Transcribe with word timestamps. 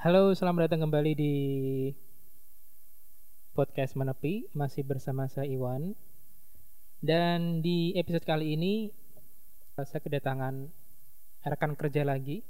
Halo, 0.00 0.32
selamat 0.32 0.64
datang 0.64 0.88
kembali 0.88 1.12
di 1.12 1.34
podcast 3.52 4.00
Menepi, 4.00 4.48
masih 4.56 4.80
bersama 4.80 5.28
saya 5.28 5.44
Iwan. 5.44 5.92
Dan 7.04 7.60
di 7.60 7.92
episode 7.92 8.24
kali 8.24 8.56
ini 8.56 8.88
saya 9.76 10.00
kedatangan 10.00 10.72
rekan 11.44 11.76
kerja 11.76 12.08
lagi 12.08 12.40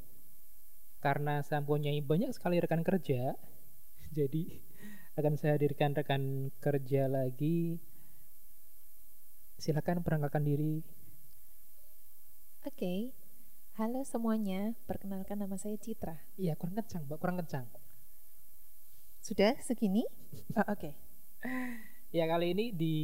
karena 1.02 1.42
saya 1.42 1.58
mempunyai 1.58 1.98
banyak 1.98 2.30
sekali 2.30 2.62
rekan 2.62 2.86
kerja. 2.86 3.34
Jadi 4.14 4.62
akan 5.18 5.34
saya 5.34 5.58
hadirkan 5.58 5.98
rekan 5.98 6.54
kerja 6.62 7.10
lagi. 7.10 7.82
Silakan 9.58 10.06
perkenalkan 10.06 10.46
diri. 10.46 10.86
Oke, 12.62 13.10
halo 13.80 14.04
semuanya. 14.04 14.76
Perkenalkan 14.84 15.40
nama 15.40 15.56
saya 15.56 15.72
Citra. 15.80 16.20
Iya, 16.36 16.52
kurang 16.60 16.76
kencang, 16.76 17.08
Mbak, 17.08 17.16
kurang 17.16 17.40
kencang. 17.40 17.64
Sudah 19.24 19.56
segini? 19.64 20.04
Oh, 20.52 20.68
Oke. 20.68 20.92
Ya 22.12 22.28
kali 22.28 22.52
ini 22.52 22.76
di 22.76 22.96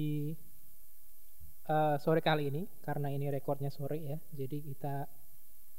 eh, 1.65 1.97
sore 1.97 2.21
kali 2.21 2.53
ini 2.53 2.69
karena 2.85 3.09
ini 3.09 3.33
rekornya 3.33 3.73
sore 3.73 4.05
ya, 4.05 4.21
jadi 4.37 4.61
kita 4.61 4.95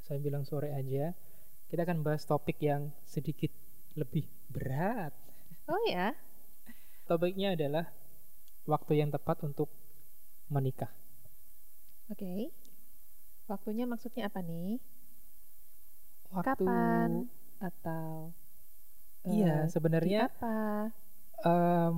saya 0.01 0.17
bilang 0.17 0.49
sore 0.49 0.73
aja. 0.73 1.13
Kita 1.69 1.85
akan 1.85 2.01
bahas 2.01 2.25
topik 2.25 2.57
yang 2.63 2.89
sedikit 3.05 3.53
lebih 3.93 4.25
berat. 4.49 5.13
Oh 5.69 5.77
ya, 5.85 6.15
Topiknya 7.05 7.53
adalah 7.53 7.91
waktu 8.65 9.03
yang 9.03 9.13
tepat 9.13 9.45
untuk 9.45 9.69
menikah. 10.49 10.89
oke. 12.09 12.66
Waktunya 13.51 13.85
maksudnya 13.91 14.23
apa 14.29 14.39
nih? 14.49 14.71
Waktu 16.31 16.67
Kapan? 16.67 17.09
Atau 17.67 18.31
Iya, 19.33 19.47
eh, 19.51 19.67
sebenarnya 19.73 20.19
apa? 20.25 20.91
em, 21.45 21.97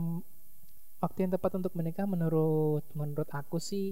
waktu 1.03 1.17
yang 1.23 1.33
tepat 1.35 1.51
untuk 1.59 1.73
menikah 1.79 2.07
menurut 2.13 2.83
menurut 2.99 3.29
aku 3.39 3.57
sih 3.69 3.87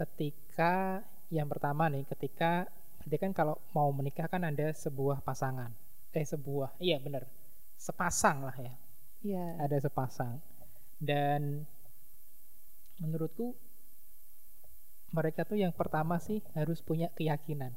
ketika 0.00 1.00
yang 1.36 1.48
pertama 1.52 1.84
nih 1.92 2.04
ketika 2.12 2.68
dia 3.08 3.18
kan 3.24 3.32
kalau 3.38 3.56
mau 3.76 3.88
menikah 3.98 4.26
kan 4.32 4.42
ada 4.50 4.66
sebuah 4.84 5.18
pasangan 5.28 5.70
eh 6.12 6.26
sebuah 6.32 6.70
iya 6.86 6.96
bener 7.04 7.24
sepasang 7.86 8.38
lah 8.48 8.56
ya 8.66 8.74
Ya, 9.22 9.64
ada 9.64 9.76
sepasang 9.84 10.34
dan 11.02 11.66
menurutku 13.00 13.46
mereka 15.12 15.44
tuh 15.44 15.60
yang 15.60 15.70
pertama 15.76 16.16
sih 16.16 16.40
harus 16.56 16.80
punya 16.80 17.12
keyakinan. 17.12 17.76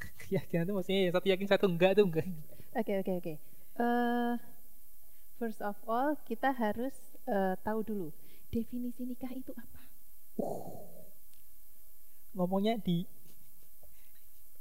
Keyakinan 0.26 0.64
tuh 0.64 0.74
maksudnya 0.80 1.00
ya 1.06 1.10
satu 1.12 1.28
yakin 1.28 1.48
satu 1.48 1.66
enggak 1.68 1.92
tuh 2.00 2.08
enggak. 2.08 2.26
Oke 2.72 2.92
oke 3.04 3.12
oke. 3.20 3.34
Eh, 3.72 4.34
first 5.36 5.60
of 5.60 5.76
all, 5.84 6.16
kita 6.24 6.50
harus 6.56 6.96
eh, 7.28 7.54
tahu 7.60 7.84
dulu 7.84 8.08
definisi 8.48 9.04
nikah 9.04 9.30
itu 9.32 9.52
apa. 9.52 9.80
ngomongnya 12.32 12.80
di 12.80 13.04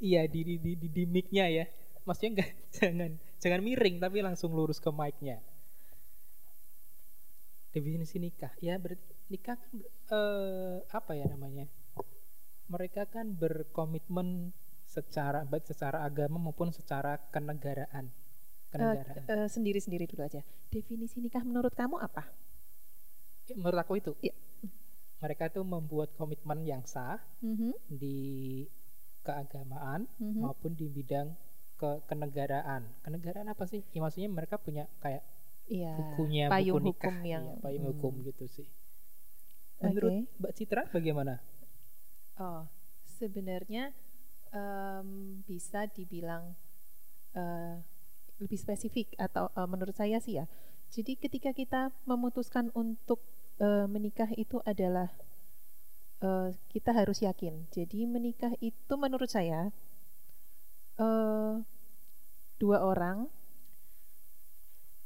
iya 0.03 0.27
di 0.27 0.43
di 0.43 0.59
di, 0.59 0.75
di, 0.75 0.87
di 0.91 1.03
mic-nya 1.07 1.47
ya. 1.47 1.65
Maksudnya 2.03 2.31
enggak 2.35 2.51
jangan 2.77 3.11
jangan 3.39 3.61
miring 3.63 3.95
tapi 4.03 4.19
langsung 4.19 4.51
lurus 4.51 4.83
ke 4.83 4.91
mic-nya. 4.91 5.39
Definisi 7.71 8.19
nikah 8.19 8.51
ya 8.59 8.75
berarti 8.75 9.20
nikah 9.31 9.55
kan 9.55 9.79
eh, 10.11 10.77
apa 10.91 11.11
ya 11.15 11.25
namanya 11.25 11.65
mereka 12.67 13.03
kan 13.05 13.31
berkomitmen 13.31 14.51
secara 14.83 15.43
baik 15.43 15.63
secara 15.63 16.03
agama 16.03 16.35
maupun 16.37 16.69
secara 16.69 17.15
kenegaraan 17.31 18.11
kenegaraan 18.67 19.23
Eh, 19.23 19.47
Sendiri-sendiri 19.47 20.07
dulu 20.07 20.23
aja. 20.23 20.39
Definisi 20.67 21.19
nikah 21.19 21.43
menurut 21.43 21.71
kamu 21.71 21.99
apa? 21.99 22.23
Ya, 23.47 23.55
menurut 23.55 23.75
aku 23.77 23.99
itu 23.99 24.11
Iya. 24.21 24.35
mereka 25.19 25.47
tuh 25.47 25.61
membuat 25.61 26.15
komitmen 26.15 26.63
yang 26.63 26.83
sah 26.83 27.19
Mhm, 27.39 27.75
di 27.87 28.63
keagamaan 29.21 30.07
mhm. 30.17 30.39
maupun 30.39 30.71
di 30.71 30.87
bidang 30.87 31.35
ke 31.75 31.99
kenegaraan. 32.07 32.87
Kenegaraan 33.01 33.47
apa 33.47 33.67
sih? 33.67 33.83
Ya 33.91 33.99
maksudnya 33.99 34.31
mereka 34.31 34.55
punya 34.55 34.87
kayak 34.99 35.23
Iya. 35.67 35.91
bukunya 35.93 36.45
payung 36.47 36.79
buku 36.79 36.87
nikah, 36.89 37.07
hukum 37.07 37.15
yang 37.23 37.43
iya, 37.45 37.55
payung 37.59 37.83
Hmm. 37.83 37.91
hukum 37.95 38.13
gitu 38.23 38.45
sih. 38.49 38.67
Menurut 39.81 40.13
Oke. 40.13 40.37
Mbak 40.37 40.53
Citra 40.53 40.81
bagaimana? 40.93 41.41
Oh, 42.37 42.69
sebenarnya 43.05 43.93
em, 44.53 45.41
bisa 45.45 45.89
dibilang 45.89 46.53
eh, 47.33 47.75
lebih 48.37 48.57
spesifik 48.61 49.13
atau 49.17 49.49
eh, 49.53 49.67
menurut 49.67 49.97
saya 49.97 50.21
sih 50.21 50.37
ya. 50.41 50.45
Jadi 50.91 51.17
ketika 51.17 51.55
kita 51.55 51.89
memutuskan 52.05 52.69
untuk 52.77 53.25
eh, 53.57 53.89
menikah 53.89 54.29
itu 54.37 54.61
adalah 54.63 55.09
eh, 56.21 56.49
kita 56.69 56.93
harus 56.93 57.25
yakin. 57.25 57.65
Jadi 57.73 58.05
menikah 58.05 58.53
itu 58.61 58.93
menurut 58.97 59.29
saya 59.29 59.73
eh, 61.01 61.53
dua 62.61 62.77
orang 62.85 63.25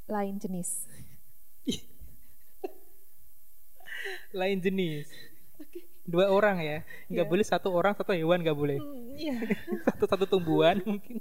lain 0.06 0.36
jenis. 0.38 0.86
Lain 4.32 4.58
jenis. 4.58 5.06
Dua 6.02 6.30
orang 6.30 6.60
ya, 6.60 6.78
nggak 7.08 7.26
Iya. 7.26 7.30
boleh 7.30 7.42
satu 7.42 7.68
orang 7.70 7.92
satu 7.92 8.14
hewan 8.14 8.38
nggak 8.38 8.54
boleh. 8.54 8.78
Hmm, 8.78 9.18
Iya. 9.18 9.34
Satu 9.90 10.04
satu 10.06 10.24
tumbuhan 10.24 10.78
mungkin. 10.80 11.18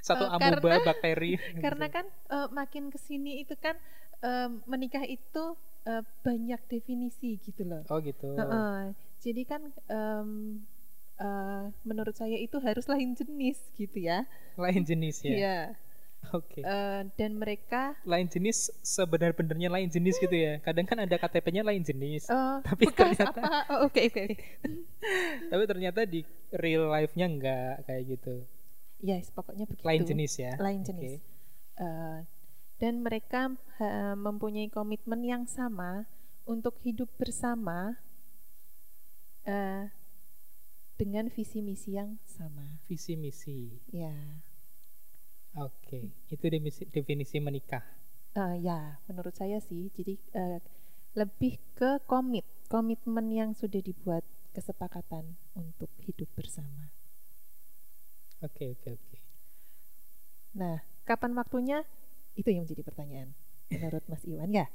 Satu 0.00 0.24
Eh, 0.24 0.30
amuba 0.30 0.56
karena- 0.62 0.86
bakteri. 0.86 1.32
Karena 1.64 1.86
kan 1.88 2.06
eh, 2.06 2.48
makin 2.48 2.88
ke 2.88 2.96
sini 2.96 3.42
itu 3.42 3.52
kan 3.56 3.76
eh, 4.22 4.48
menikah 4.64 5.02
itu 5.02 5.44
eh, 5.84 6.00
banyak 6.22 6.60
definisi 6.66 7.36
gitu 7.38 7.62
loh. 7.62 7.82
Oh 7.86 7.98
gitu. 7.98 8.32
Heeh. 8.32 8.94
Jadi 9.20 9.42
kan 9.44 9.62
em, 9.86 10.62
eh, 11.16 11.64
menurut 11.82 12.14
saya 12.14 12.36
itu 12.36 12.56
harus 12.56 12.86
lain 12.86 13.12
jenis 13.12 13.58
gitu 13.74 14.00
ya. 14.00 14.24
Lain 14.54 14.80
jenis 14.80 15.20
ya. 15.20 15.34
Iya. 15.34 15.58
Oke. 16.32 16.60
Eh, 16.60 17.00
dan 17.12 17.30
mereka 17.34 17.94
Lain 18.02 18.26
jenis 18.26 18.72
sebenar-benarnya 18.80 19.68
lain 19.68 19.86
jenis 19.86 20.16
gitu 20.16 20.32
ya. 20.32 20.58
Kadang 20.58 20.82
kan 20.82 20.98
ada 20.98 21.14
KTP-nya 21.14 21.62
lain 21.62 21.80
jenis. 21.80 22.26
eh, 22.26 22.56
Tapi 22.66 22.84
ternyata- 22.88 23.30
apa? 23.30 23.42
Oh, 23.70 23.86
Oke 23.86 24.06
oke. 24.06 24.20
oke. 24.26 24.36
Tapi 25.50 25.62
ternyata 25.64 26.02
di 26.02 26.22
real 26.50 26.86
life-nya 26.86 27.26
enggak 27.26 27.84
kayak 27.84 28.02
gitu. 28.08 28.42
Yes, 28.98 29.28
pokoknya 29.28 29.64
begitu. 29.64 29.84
Lain 29.84 30.02
jenis 30.02 30.32
ya. 30.36 30.52
Lain 30.56 30.80
jenis. 30.80 31.20
Eh, 31.76 32.18
dan 32.76 32.94
mereka 33.00 33.52
ha- 33.78 34.14
mempunyai 34.14 34.66
komitmen 34.66 35.20
yang 35.20 35.44
sama 35.44 36.08
untuk 36.42 36.80
hidup 36.80 37.08
bersama 37.16 38.00
eh, 39.44 39.88
dengan 40.96 41.28
visi 41.28 41.60
misi 41.60 41.94
yang 41.94 42.16
sama. 42.24 42.80
Visi 42.84 43.14
misi. 43.14 43.68
Ya, 43.90 44.12
Oke, 45.56 46.12
itu 46.28 46.44
definisi, 46.52 46.84
definisi 46.92 47.36
menikah. 47.40 47.80
Eh, 48.36 48.60
ya, 48.60 49.00
menurut 49.08 49.32
saya 49.32 49.56
sih. 49.56 49.88
Jadi 49.96 50.20
eh, 50.36 50.60
lebih 51.16 51.56
ke 51.72 52.04
komit, 52.04 52.44
komitmen 52.68 53.32
yang 53.32 53.50
sudah 53.56 53.80
dibuat 53.80 54.20
kesepakatan 54.52 55.40
untuk 55.56 55.88
hidup 56.04 56.28
bersama. 56.36 56.92
Oke, 58.44 58.76
oke, 58.76 58.88
oke. 59.00 59.16
Nah, 60.60 60.84
kapan 61.08 61.32
waktunya? 61.32 61.80
Itu 62.36 62.52
yang 62.52 62.68
menjadi 62.68 62.84
pertanyaan 62.84 63.32
menurut 63.72 64.04
Mas 64.12 64.24
Iwan 64.28 64.52
ya. 64.52 64.68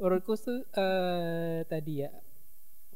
Menurutku 0.00 0.32
tuh 0.40 0.64
eh, 0.64 1.60
tadi 1.68 2.04
ya 2.04 2.10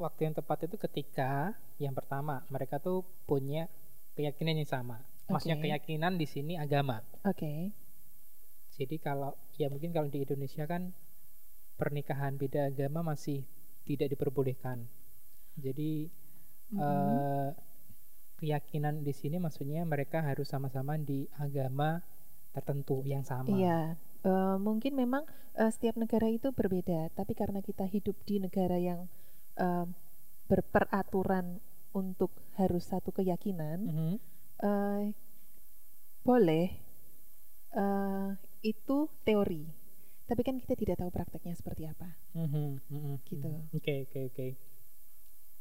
waktu 0.00 0.24
yang 0.24 0.34
tepat 0.34 0.66
itu 0.66 0.76
ketika 0.80 1.52
yang 1.76 1.92
pertama 1.92 2.42
mereka 2.48 2.80
tuh 2.80 3.04
punya 3.28 3.68
keyakinan 4.16 4.56
yang 4.56 4.68
sama. 4.68 5.04
Maksudnya 5.28 5.56
keyakinan 5.60 6.20
di 6.20 6.26
sini 6.28 6.54
agama. 6.60 7.00
Oke. 7.24 7.72
Jadi 8.74 8.96
kalau 8.98 9.32
ya 9.56 9.70
mungkin 9.70 9.94
kalau 9.94 10.10
di 10.10 10.26
Indonesia 10.26 10.66
kan 10.66 10.90
pernikahan 11.78 12.34
beda 12.36 12.70
agama 12.70 13.14
masih 13.14 13.42
tidak 13.86 14.12
diperbolehkan. 14.12 14.84
Jadi 15.56 16.10
Mhm. 16.74 16.80
eh, 16.82 17.50
keyakinan 18.34 19.06
di 19.06 19.12
sini 19.14 19.38
maksudnya 19.38 19.86
mereka 19.86 20.20
harus 20.20 20.50
sama-sama 20.50 20.98
di 20.98 21.24
agama 21.38 22.02
tertentu 22.52 23.00
yang 23.06 23.22
sama. 23.22 23.54
Iya, 23.54 23.94
eh, 24.26 24.56
mungkin 24.58 24.92
memang 24.98 25.24
eh, 25.54 25.70
setiap 25.70 25.94
negara 25.94 26.26
itu 26.26 26.50
berbeda, 26.50 27.14
tapi 27.14 27.32
karena 27.38 27.62
kita 27.62 27.86
hidup 27.86 28.18
di 28.26 28.42
negara 28.42 28.74
yang 28.76 29.06
eh, 29.54 29.86
berperaturan 30.50 31.62
untuk 31.94 32.34
harus 32.58 32.90
satu 32.90 33.14
keyakinan, 33.14 33.78
Mhm. 33.86 34.14
Eh, 34.62 35.14
boleh 36.24 36.66
eh, 37.76 38.28
itu 38.64 38.96
teori, 39.26 39.62
tapi 40.28 40.40
kan 40.46 40.56
kita 40.62 40.74
tidak 40.80 40.96
tahu 41.00 41.10
prakteknya 41.12 41.54
seperti 41.60 41.82
apa. 41.92 42.08
Mhm, 42.34 42.66
mhm, 42.90 43.14
Gitu. 43.28 43.48
mhm. 43.48 43.76
Oke, 43.76 43.92
oke, 44.04 44.18
oke. 44.28 44.46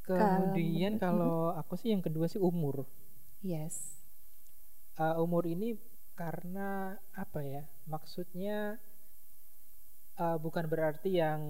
Kalau 0.07 0.19
Kemudian 0.19 0.94
kalau 1.04 1.38
aku 1.62 1.74
sih 1.80 1.90
yang 1.94 2.04
kedua 2.06 2.25
sih 2.34 2.42
umur. 2.50 2.75
Yes. 3.44 4.00
Uh, 4.98 5.16
umur 5.25 5.44
ini 5.50 5.69
karena 6.13 6.94
apa 7.18 7.40
ya 7.42 7.63
maksudnya 7.90 8.78
uh, 10.22 10.38
bukan 10.44 10.66
berarti 10.69 11.10
yang 11.22 11.42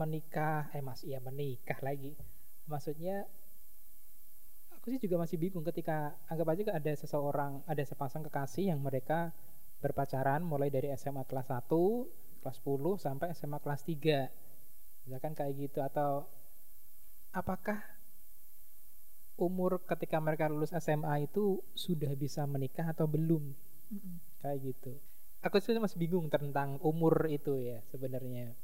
menikah 0.00 0.62
eh 0.76 0.82
mas 0.88 1.00
iya 1.08 1.18
menikah 1.28 1.78
lagi 1.86 2.12
maksudnya 2.72 3.16
aku 4.86 4.94
sih 4.94 5.10
juga 5.10 5.18
masih 5.18 5.34
bingung 5.34 5.66
ketika 5.66 6.14
anggap 6.30 6.54
aja 6.54 6.78
ada 6.78 6.92
seseorang 6.94 7.58
ada 7.66 7.82
sepasang 7.82 8.22
kekasih 8.30 8.70
yang 8.70 8.78
mereka 8.78 9.34
berpacaran 9.82 10.46
mulai 10.46 10.70
dari 10.70 10.94
SMA 10.94 11.26
kelas 11.26 11.50
1 11.50 11.66
kelas 12.38 12.56
10 12.62 12.94
sampai 13.02 13.34
SMA 13.34 13.58
kelas 13.58 13.82
3 13.82 15.10
misalkan 15.10 15.34
kayak 15.34 15.58
gitu 15.58 15.82
atau 15.82 16.30
apakah 17.34 17.82
umur 19.42 19.82
ketika 19.90 20.22
mereka 20.22 20.46
lulus 20.46 20.70
SMA 20.70 21.26
itu 21.26 21.66
sudah 21.74 22.14
bisa 22.14 22.46
menikah 22.46 22.86
atau 22.86 23.10
belum? 23.10 23.42
Mm-hmm. 23.90 24.14
kayak 24.38 24.58
gitu. 24.70 24.94
Aku 25.42 25.58
sih 25.58 25.74
masih 25.82 25.98
bingung 25.98 26.30
tentang 26.30 26.78
umur 26.78 27.26
itu 27.26 27.58
ya 27.58 27.82
sebenarnya. 27.90 28.54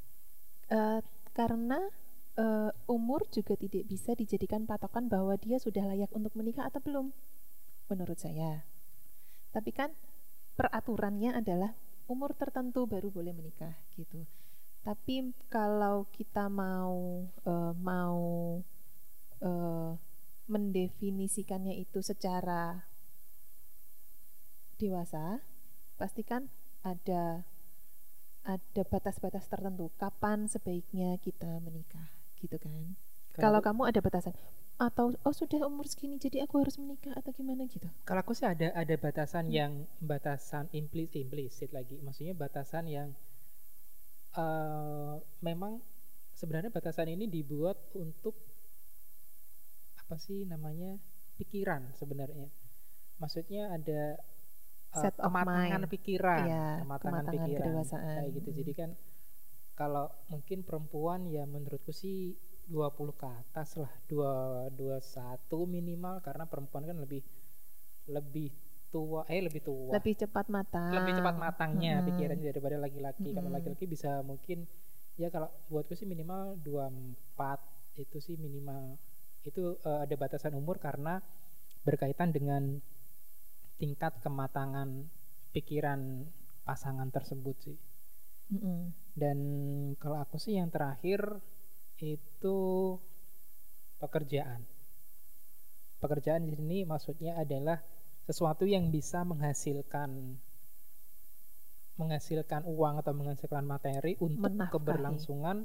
Uh, 0.70 1.02
karena 1.34 1.82
uh, 2.38 2.70
umur 2.88 3.24
juga 3.28 3.56
tidak 3.58 3.84
bisa 3.88 4.16
dijadikan 4.16 4.64
patokan 4.64 5.08
bahwa 5.08 5.36
dia 5.36 5.58
sudah 5.60 5.84
layak 5.88 6.12
untuk 6.14 6.32
menikah 6.36 6.68
atau 6.68 6.80
belum 6.80 7.12
menurut 7.88 8.18
saya. 8.20 8.64
Tapi 9.52 9.70
kan 9.72 9.92
peraturannya 10.56 11.36
adalah 11.36 11.76
umur 12.08 12.36
tertentu 12.36 12.88
baru 12.88 13.08
boleh 13.12 13.32
menikah 13.32 13.76
gitu. 13.96 14.24
Tapi 14.82 15.30
kalau 15.46 16.10
kita 16.10 16.50
mau 16.50 17.24
uh, 17.46 17.72
mau 17.78 18.20
uh, 19.38 19.92
mendefinisikannya 20.50 21.78
itu 21.78 22.02
secara 22.02 22.90
dewasa, 24.82 25.38
pastikan 25.94 26.50
ada 26.82 27.46
ada 28.42 28.82
batas-batas 28.90 29.46
tertentu 29.46 29.94
kapan 29.94 30.50
sebaiknya 30.50 31.14
kita 31.22 31.62
menikah, 31.62 32.10
gitu 32.42 32.58
kan? 32.58 32.98
Kalau, 33.38 33.64
kamu 33.64 33.88
ada 33.88 34.02
batasan 34.02 34.34
atau 34.80 35.14
oh 35.14 35.34
sudah 35.36 35.62
umur 35.68 35.86
segini 35.86 36.18
jadi 36.18 36.42
aku 36.42 36.58
harus 36.58 36.74
menikah 36.76 37.14
atau 37.14 37.30
gimana 37.30 37.70
gitu? 37.70 37.86
Kalau 38.02 38.20
aku 38.20 38.34
sih 38.34 38.44
ada 38.44 38.74
ada 38.74 38.94
batasan 38.98 39.46
hmm. 39.48 39.54
yang 39.54 39.72
batasan 40.02 40.66
implisit 40.74 41.22
implisit 41.22 41.70
lagi, 41.70 42.02
maksudnya 42.02 42.34
batasan 42.34 42.90
yang 42.90 43.08
uh, 44.36 45.16
memang 45.40 45.80
sebenarnya 46.36 46.72
batasan 46.72 47.12
ini 47.12 47.28
dibuat 47.30 47.78
untuk 47.96 48.34
apa 50.02 50.16
sih 50.18 50.44
namanya 50.44 50.98
pikiran 51.40 51.94
sebenarnya 51.96 52.52
maksudnya 53.16 53.72
ada 53.72 54.18
uh, 54.92 55.02
Set 55.02 55.14
kematangan 55.16 55.88
pikiran 55.88 56.42
ya, 56.44 56.66
kematangan, 56.82 57.22
kematangan 57.22 57.46
pikiran 57.48 57.64
kedewasaan. 57.70 58.16
kayak 58.18 58.30
gitu 58.36 58.50
jadi 58.62 58.72
kan 58.74 58.90
kalau 59.72 60.12
mungkin 60.28 60.62
perempuan 60.62 61.24
ya 61.28 61.48
menurutku 61.48 61.90
sih 61.90 62.36
20 62.68 63.18
ke 63.18 63.26
atas 63.26 63.76
lah 63.76 63.90
dua 64.06 64.66
dua 64.70 65.02
satu 65.02 65.66
minimal 65.66 66.22
karena 66.22 66.46
perempuan 66.46 66.86
kan 66.86 66.96
lebih 66.96 67.20
lebih 68.08 68.54
tua 68.92 69.26
eh 69.26 69.42
lebih 69.42 69.64
tua 69.64 69.90
lebih 69.92 70.14
cepat 70.24 70.46
matang 70.52 70.92
lebih 70.94 71.18
cepat 71.18 71.36
matangnya 71.36 72.00
hmm. 72.00 72.06
pikirannya 72.12 72.48
daripada 72.52 72.76
laki-laki 72.78 73.28
hmm. 73.32 73.36
kalau 73.40 73.50
laki-laki 73.50 73.84
bisa 73.88 74.20
mungkin 74.22 74.68
ya 75.16 75.28
kalau 75.28 75.48
buatku 75.68 75.96
sih 75.96 76.08
minimal 76.08 76.56
24 76.64 77.98
itu 78.00 78.18
sih 78.20 78.36
minimal 78.40 78.96
itu 79.42 79.76
uh, 79.82 80.06
ada 80.06 80.14
batasan 80.14 80.54
umur 80.54 80.78
karena 80.78 81.18
berkaitan 81.82 82.30
dengan 82.30 82.78
tingkat 83.76 84.22
kematangan 84.22 85.10
pikiran 85.50 86.30
pasangan 86.62 87.10
tersebut 87.10 87.56
sih. 87.58 87.76
Mm 88.52 88.58
-hmm. 88.60 88.80
Dan 89.16 89.38
kalau 89.96 90.20
aku 90.20 90.36
sih 90.36 90.60
yang 90.60 90.68
terakhir 90.68 91.20
itu 92.00 92.58
pekerjaan. 93.96 94.60
Pekerjaan 96.02 96.44
di 96.44 96.52
sini 96.58 96.84
maksudnya 96.84 97.38
adalah 97.38 97.78
sesuatu 98.26 98.68
yang 98.68 98.90
bisa 98.92 99.22
menghasilkan 99.24 100.38
menghasilkan 101.92 102.64
uang 102.64 103.04
atau 103.04 103.12
menghasilkan 103.12 103.64
materi 103.68 104.16
untuk 104.18 104.48
Menafkahi. 104.48 104.72
keberlangsungan 104.74 105.56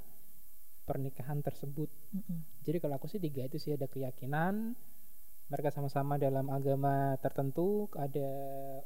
pernikahan 0.84 1.40
tersebut. 1.44 1.90
Mm 2.14 2.22
-hmm. 2.24 2.40
Jadi 2.68 2.78
kalau 2.84 2.96
aku 3.00 3.08
sih 3.08 3.20
tiga 3.20 3.48
itu 3.48 3.58
sih 3.58 3.74
ada 3.76 3.88
keyakinan, 3.88 4.76
mereka 5.48 5.72
sama-sama 5.72 6.20
dalam 6.20 6.52
agama 6.52 7.16
tertentu, 7.24 7.88
ada 7.96 8.30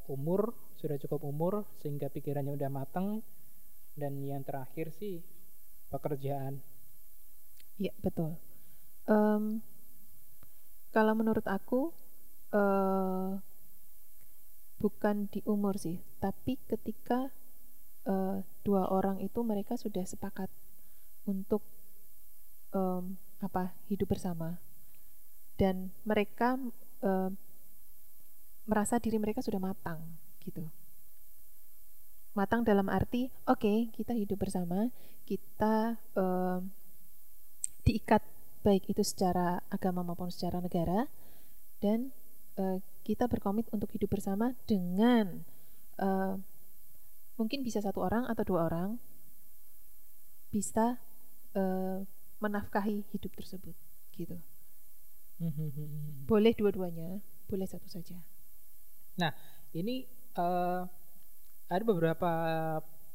umur 0.05 0.53
sudah 0.77 0.97
cukup 1.01 1.25
umur 1.25 1.65
sehingga 1.81 2.13
pikirannya 2.13 2.53
udah 2.53 2.69
matang, 2.69 3.25
dan 4.01 4.17
yang 4.25 4.41
terakhir 4.41 4.89
sih 4.89 5.21
pekerjaan. 5.93 6.57
Iya 7.77 7.93
betul. 8.01 8.41
Um, 9.05 9.61
kalau 10.89 11.13
menurut 11.13 11.45
aku 11.45 11.93
uh, 12.49 13.37
bukan 14.81 15.29
di 15.29 15.45
umur 15.45 15.77
sih, 15.77 16.01
tapi 16.17 16.57
ketika 16.65 17.29
uh, 18.09 18.41
dua 18.65 18.89
orang 18.89 19.21
itu 19.21 19.45
mereka 19.45 19.77
sudah 19.77 20.01
sepakat 20.01 20.49
untuk 21.29 21.61
um, 22.73 23.17
apa 23.41 23.73
hidup 23.89 24.13
bersama 24.13 24.57
dan 25.57 25.93
mereka 26.05 26.57
um, 27.01 27.37
merasa 28.65 29.01
diri 29.01 29.17
mereka 29.17 29.41
sudah 29.41 29.57
matang 29.61 30.01
gitu 30.41 30.65
matang 32.31 32.63
dalam 32.63 32.87
arti 32.87 33.27
oke 33.47 33.59
okay, 33.59 33.77
kita 33.91 34.15
hidup 34.15 34.39
bersama 34.39 34.87
kita 35.27 35.99
um, 36.15 36.71
diikat 37.83 38.23
baik 38.61 38.87
itu 38.87 39.01
secara 39.01 39.59
agama 39.67 40.05
maupun 40.05 40.29
secara 40.29 40.61
negara 40.61 41.09
dan 41.81 42.13
uh, 42.61 42.77
kita 43.01 43.25
berkomit 43.25 43.65
untuk 43.73 43.89
hidup 43.91 44.13
bersama 44.13 44.53
dengan 44.69 45.43
uh, 45.97 46.37
mungkin 47.35 47.65
bisa 47.65 47.81
satu 47.81 48.05
orang 48.05 48.29
atau 48.29 48.43
dua 48.45 48.69
orang 48.69 49.01
bisa 50.53 51.01
uh, 51.57 52.05
menafkahi 52.37 53.07
hidup 53.11 53.33
tersebut 53.33 53.73
gitu 54.13 54.37
hmm. 55.41 56.29
boleh 56.29 56.53
dua-duanya 56.53 57.19
boleh 57.49 57.67
satu 57.67 57.89
saja 57.89 58.15
nah 59.17 59.33
ini 59.73 60.05
uh, 60.37 60.85
ada 61.71 61.83
beberapa 61.87 62.31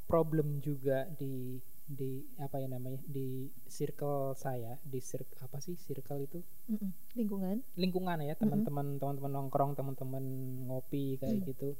problem 0.08 0.64
juga 0.64 1.04
di 1.12 1.60
di 1.86 2.18
apa 2.42 2.58
ya 2.58 2.66
namanya 2.66 2.98
di 3.06 3.46
circle 3.70 4.34
saya 4.34 4.74
di 4.82 4.98
circle 4.98 5.38
apa 5.38 5.62
sih 5.62 5.78
circle 5.78 6.18
itu 6.18 6.42
Mm-mm. 6.66 6.90
lingkungan 7.14 7.62
lingkungan 7.78 8.26
ya 8.26 8.34
teman-teman 8.34 8.98
teman-teman 8.98 9.30
nongkrong 9.30 9.78
teman-teman 9.78 10.24
ngopi 10.66 11.14
kayak 11.22 11.46
mm. 11.46 11.46
gitu 11.46 11.78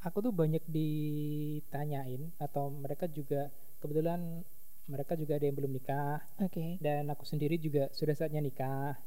aku 0.00 0.24
tuh 0.24 0.32
banyak 0.32 0.64
ditanyain 0.64 2.32
atau 2.40 2.72
mereka 2.72 3.04
juga 3.04 3.52
kebetulan 3.84 4.44
mereka 4.84 5.16
juga 5.16 5.40
ada 5.40 5.44
yang 5.48 5.56
belum 5.56 5.72
nikah. 5.72 6.20
Oke. 6.44 6.52
Okay. 6.52 6.70
Dan 6.80 7.08
aku 7.08 7.24
sendiri 7.24 7.56
juga 7.56 7.88
sudah 7.96 8.12
saatnya 8.12 8.44
nikah. 8.44 9.00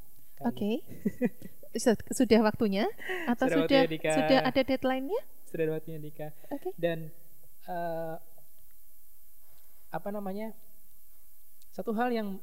Oke. 0.46 0.81
Okay. 1.77 1.93
sudah 2.15 2.41
waktunya 2.41 2.89
atau 3.29 3.46
sudah 3.46 3.86
sudah, 3.86 4.13
sudah 4.17 4.39
ada 4.50 4.62
deadline-nya? 4.65 5.22
Sudah 5.48 5.80
waktunya 5.80 6.00
nikah. 6.00 6.32
Oke. 6.51 6.70
Okay. 6.70 6.72
Dan 6.75 7.10
uh, 7.72 8.20
apa 9.89 10.10
namanya? 10.12 10.51
Satu 11.72 11.96
hal 11.96 12.12
yang 12.12 12.38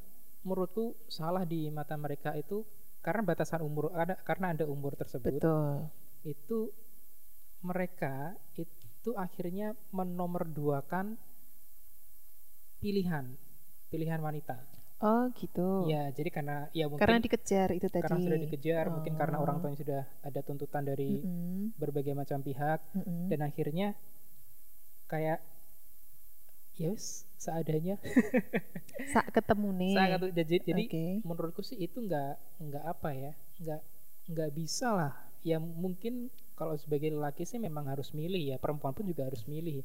menurutku 0.45 0.95
salah 1.09 1.43
di 1.43 1.67
mata 1.69 1.97
mereka 1.97 2.33
itu 2.37 2.65
karena 3.05 3.21
batasan 3.21 3.61
umur 3.61 3.93
ada 3.93 4.17
karena 4.25 4.57
ada 4.57 4.65
umur 4.65 4.97
tersebut. 4.97 5.37
Betul. 5.37 5.89
Itu 6.25 6.73
mereka 7.61 8.33
itu 8.57 9.11
akhirnya 9.13 9.77
menomorduakan 9.93 11.17
pilihan 12.81 13.37
pilihan 13.89 14.21
wanita 14.21 14.74
oh 15.03 15.27
gitu 15.35 15.91
ya 15.91 16.07
jadi 16.15 16.29
karena 16.31 16.71
ya 16.71 16.87
mungkin 16.87 17.01
karena 17.03 17.19
dikejar 17.19 17.75
itu 17.75 17.87
tadi 17.91 18.03
karena 18.05 18.23
sudah 18.23 18.39
dikejar 18.47 18.85
oh. 18.87 18.91
mungkin 18.99 19.13
karena 19.19 19.37
orang 19.43 19.57
tuanya 19.59 19.79
sudah 19.79 20.01
ada 20.23 20.39
tuntutan 20.39 20.83
dari 20.87 21.19
mm 21.19 21.27
-hmm. 21.27 21.63
berbagai 21.75 22.13
macam 22.15 22.39
pihak 22.39 22.79
mm 22.95 23.01
-hmm. 23.03 23.25
dan 23.27 23.39
akhirnya 23.43 23.87
kayak 25.11 25.39
yes 26.75 27.27
seadanya 27.35 27.99
saat 29.13 29.31
ketemu 29.31 29.69
nih 29.75 29.95
saat 29.95 30.21
jadi 30.31 30.55
jadi 30.63 30.83
okay. 30.87 31.11
menurutku 31.23 31.63
sih 31.63 31.79
itu 31.79 32.03
nggak 32.03 32.63
nggak 32.63 32.83
apa 32.83 33.09
ya 33.11 33.31
nggak 33.63 33.81
nggak 34.31 34.49
bisa 34.55 34.87
lah 34.91 35.13
ya 35.45 35.61
mungkin 35.61 36.31
kalau 36.55 36.73
sebagai 36.79 37.11
lelaki 37.11 37.43
sih 37.43 37.59
memang 37.59 37.91
harus 37.91 38.15
milih 38.15 38.55
ya 38.55 38.57
perempuan 38.57 38.95
pun 38.95 39.05
juga 39.05 39.27
harus 39.27 39.43
milih 39.45 39.83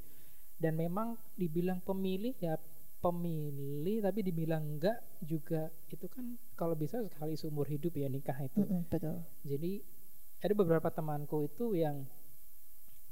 dan 0.57 0.79
memang 0.79 1.19
dibilang 1.37 1.83
pemilih 1.83 2.33
ya 2.39 2.57
pemilih 3.01 4.05
tapi 4.05 4.21
dibilang 4.21 4.77
enggak 4.77 5.01
juga 5.25 5.73
itu 5.89 6.05
kan 6.07 6.37
kalau 6.53 6.77
bisa 6.77 7.01
sekali 7.01 7.33
seumur 7.35 7.65
hidup 7.65 7.97
ya 7.97 8.07
nikah 8.07 8.37
itu. 8.41 8.61
Mm 8.61 8.69
-hmm, 8.69 8.81
betul. 8.93 9.17
Jadi 9.43 9.73
ada 10.41 10.53
beberapa 10.55 10.89
temanku 10.89 11.49
itu 11.49 11.73
yang 11.75 12.05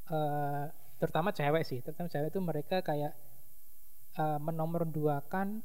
eh, 0.09 0.65
terutama 0.99 1.31
cewek 1.31 1.63
sih 1.65 1.79
terutama 1.85 2.09
cewek 2.09 2.33
itu 2.33 2.41
mereka 2.41 2.77
kayak 2.81 3.13
eh, 4.17 4.39
menomorduakan 4.41 5.61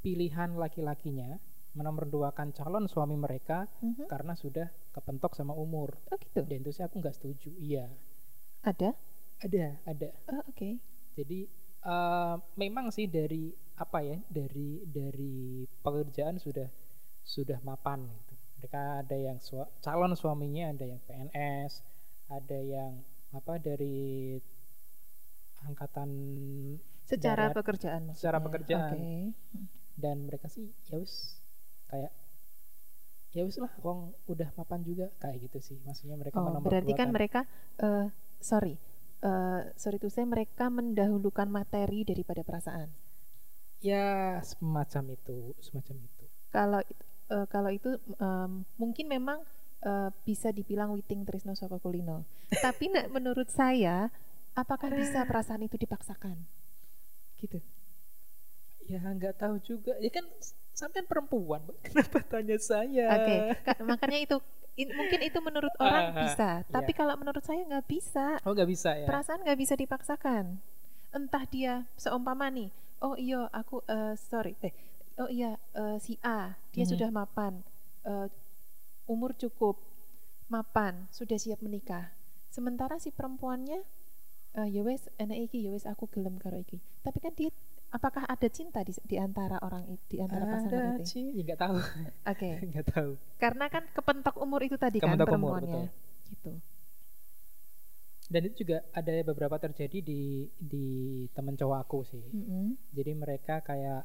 pilihan 0.00 0.56
laki-lakinya 0.56 1.36
menomorduakan 1.70 2.50
calon 2.50 2.88
suami 2.90 3.14
mereka 3.14 3.68
Mhm. 3.80 4.10
karena 4.10 4.34
sudah 4.34 4.68
kepentok 4.90 5.38
sama 5.38 5.54
umur 5.54 5.94
Oh 6.10 6.18
gitu. 6.18 6.42
dan 6.42 6.60
itu 6.60 6.72
sih 6.74 6.82
aku 6.82 6.98
nggak 6.98 7.14
setuju 7.14 7.52
iya 7.56 7.86
Ada? 8.60 8.92
ada 9.40 9.66
ada 9.86 10.08
Oh, 10.28 10.42
Oke. 10.50 10.76
jadi 11.14 11.46
eh, 11.82 12.34
memang 12.54 12.88
sih 12.88 13.06
dari 13.06 13.48
apa 13.74 13.98
ya 14.00 14.18
dari 14.26 14.84
dari 14.84 15.36
pekerjaan 15.78 16.36
sudah 16.36 16.68
sudah 17.22 17.58
mapan 17.60 18.04
gitu. 18.04 18.34
mereka 18.56 18.80
ada 19.00 19.16
yang 19.16 19.38
sua- 19.38 19.70
calon 19.78 20.12
suaminya 20.12 20.68
ada 20.68 20.84
yang 20.84 21.00
PNS 21.00 21.80
ada 22.28 22.58
yang 22.58 22.92
apa 23.30 23.56
dari 23.56 24.36
angkatan 25.62 26.10
Secara 27.02 27.48
darat, 27.48 27.56
pekerjaan 27.56 28.02
Secara 28.12 28.38
maksudnya. 28.38 28.46
pekerjaan. 28.46 28.92
Oke. 28.92 29.14
dan 29.94 30.16
mereka 30.24 30.46
sih 30.46 30.64
ya 30.86 30.96
wis 30.96 31.36
kayak 31.86 32.08
ya 33.30 33.42
wis 33.42 33.56
lah 33.56 33.68
wong 33.78 34.16
udah 34.26 34.48
mapan 34.54 34.80
juga 34.80 35.12
kayak 35.18 35.44
gitu 35.44 35.58
sih 35.62 35.76
maksudnya 35.82 36.16
mereka 36.16 36.36
Oh, 36.36 36.48
berarti 36.58 36.64
kan 36.90 37.08
menomorduakan. 37.08 37.08
mereka 37.12 37.40
eh 37.78 38.08
sorry. 38.38 38.80
Eh 39.20 39.60
sorry 39.76 39.98
to 39.98 40.08
say 40.08 40.24
mereka 40.24 40.68
mendahulukan 40.68 41.46
materi 41.46 42.02
daripada 42.02 42.40
perasaan. 42.40 42.88
ya 43.80 44.36
semacam 44.44 45.16
itu 45.16 45.56
semacam 45.58 45.96
itu 46.04 46.24
Kalau 46.50 46.80
eh, 47.30 47.46
kalau 47.48 47.70
itu 47.70 47.90
em, 48.18 48.64
mungkin 48.76 49.06
memang 49.08 49.40
eh, 49.80 50.10
bisa 50.22 50.52
dibilang 50.52 50.92
witing 50.92 51.24
trisno 51.24 51.52
saka 51.54 51.76
kulino. 51.78 52.24
Tapi 52.64 52.92
nak 52.92 53.08
menurut 53.08 53.48
saya 53.48 54.12
apakah 54.52 54.92
bisa 54.92 55.24
perasaan 55.24 55.64
itu 55.64 55.76
dipaksakan? 55.76 56.36
Gitu. 57.36 57.60
Ya 58.84 59.00
nggak 59.00 59.38
tahu 59.38 59.56
juga. 59.62 59.94
Ya 59.96 60.10
kan 60.10 60.26
sampean 60.74 61.06
perempuan, 61.06 61.62
kenapa 61.86 62.20
tanya 62.26 62.56
saya? 62.58 63.06
Oke, 63.16 63.36
ka- 63.62 63.80
makanya 63.84 64.18
itu 64.18 64.36
in- 64.74 64.92
mungkin 64.92 65.20
itu 65.20 65.38
menurut 65.38 65.72
orang 65.78 66.10
Ah, 66.10 66.22
bisa, 66.22 66.50
tapi 66.66 66.92
iya. 66.92 66.98
kalau 66.98 67.14
menurut 67.14 67.40
saya 67.40 67.62
nggak 67.62 67.86
bisa. 67.86 68.38
Oh 68.42 68.52
nggak 68.52 68.68
bisa 68.68 68.90
ya? 68.94 69.06
Perasaan 69.06 69.42
nggak 69.42 69.58
bisa 69.58 69.74
dipaksakan. 69.74 70.58
Entah 71.10 71.44
dia 71.44 71.74
seumpama 71.94 72.46
nih, 72.48 72.70
oh 73.00 73.14
iya 73.14 73.50
aku 73.50 73.82
eh, 73.84 74.14
sorry, 74.16 74.54
eh, 74.60 74.70
oh 75.16 75.26
iya 75.26 75.54
eh, 75.72 75.98
si 75.98 76.14
A 76.20 76.54
dia 76.70 76.84
Mhm. 76.84 76.90
sudah 76.90 77.08
mapan, 77.10 77.66
eh, 78.04 78.28
umur 79.04 79.34
cukup, 79.34 79.74
mapan, 80.46 81.10
sudah 81.10 81.34
siap 81.34 81.58
menikah. 81.60 82.14
Sementara 82.48 82.98
si 82.98 83.10
perempuannya, 83.10 83.82
eh, 84.54 84.68
ya 84.68 84.82
wes 84.82 85.10
enak 85.16 85.50
iki, 85.50 85.62
ya 85.62 85.70
wes 85.70 85.82
aku 85.82 86.06
gelem 86.06 86.38
karo 86.38 86.58
iki. 86.58 86.78
Tapi 87.00 87.18
kan 87.18 87.34
dia, 87.34 87.50
apakah 87.96 88.24
ada 88.34 88.48
cinta 88.56 88.80
di, 88.88 88.92
di 89.10 89.16
antara 89.26 89.56
orang 89.66 89.84
di 90.10 90.16
antara 90.24 90.44
pasangan 90.52 90.84
Ada 90.88 90.94
itu? 90.94 91.04
sih, 91.12 91.24
ya, 91.36 91.42
nggak 91.46 91.60
tahu, 91.64 91.78
Oke, 92.30 92.50
nggak 92.70 92.86
tahu. 92.94 93.10
karena 93.42 93.66
kan 93.74 93.84
kepentok 93.96 94.36
umur 94.44 94.60
itu 94.66 94.76
tadi 94.84 94.98
kan 95.06 95.18
Kepentok 95.18 95.28
umur, 95.36 95.60
perempuannya, 95.60 95.60
betul. 95.60 95.86
gitu. 96.28 96.52
Dan 98.32 98.42
itu 98.46 98.62
juga 98.62 98.78
ada 98.98 99.12
beberapa 99.30 99.56
terjadi 99.64 99.98
di 100.10 100.22
di 100.72 100.86
temen 101.36 101.54
cowok 101.60 101.78
aku 101.84 101.98
sih. 102.12 102.24
Mm-mm. 102.34 102.78
Jadi 102.96 103.12
mereka 103.22 103.54
kayak 103.68 104.02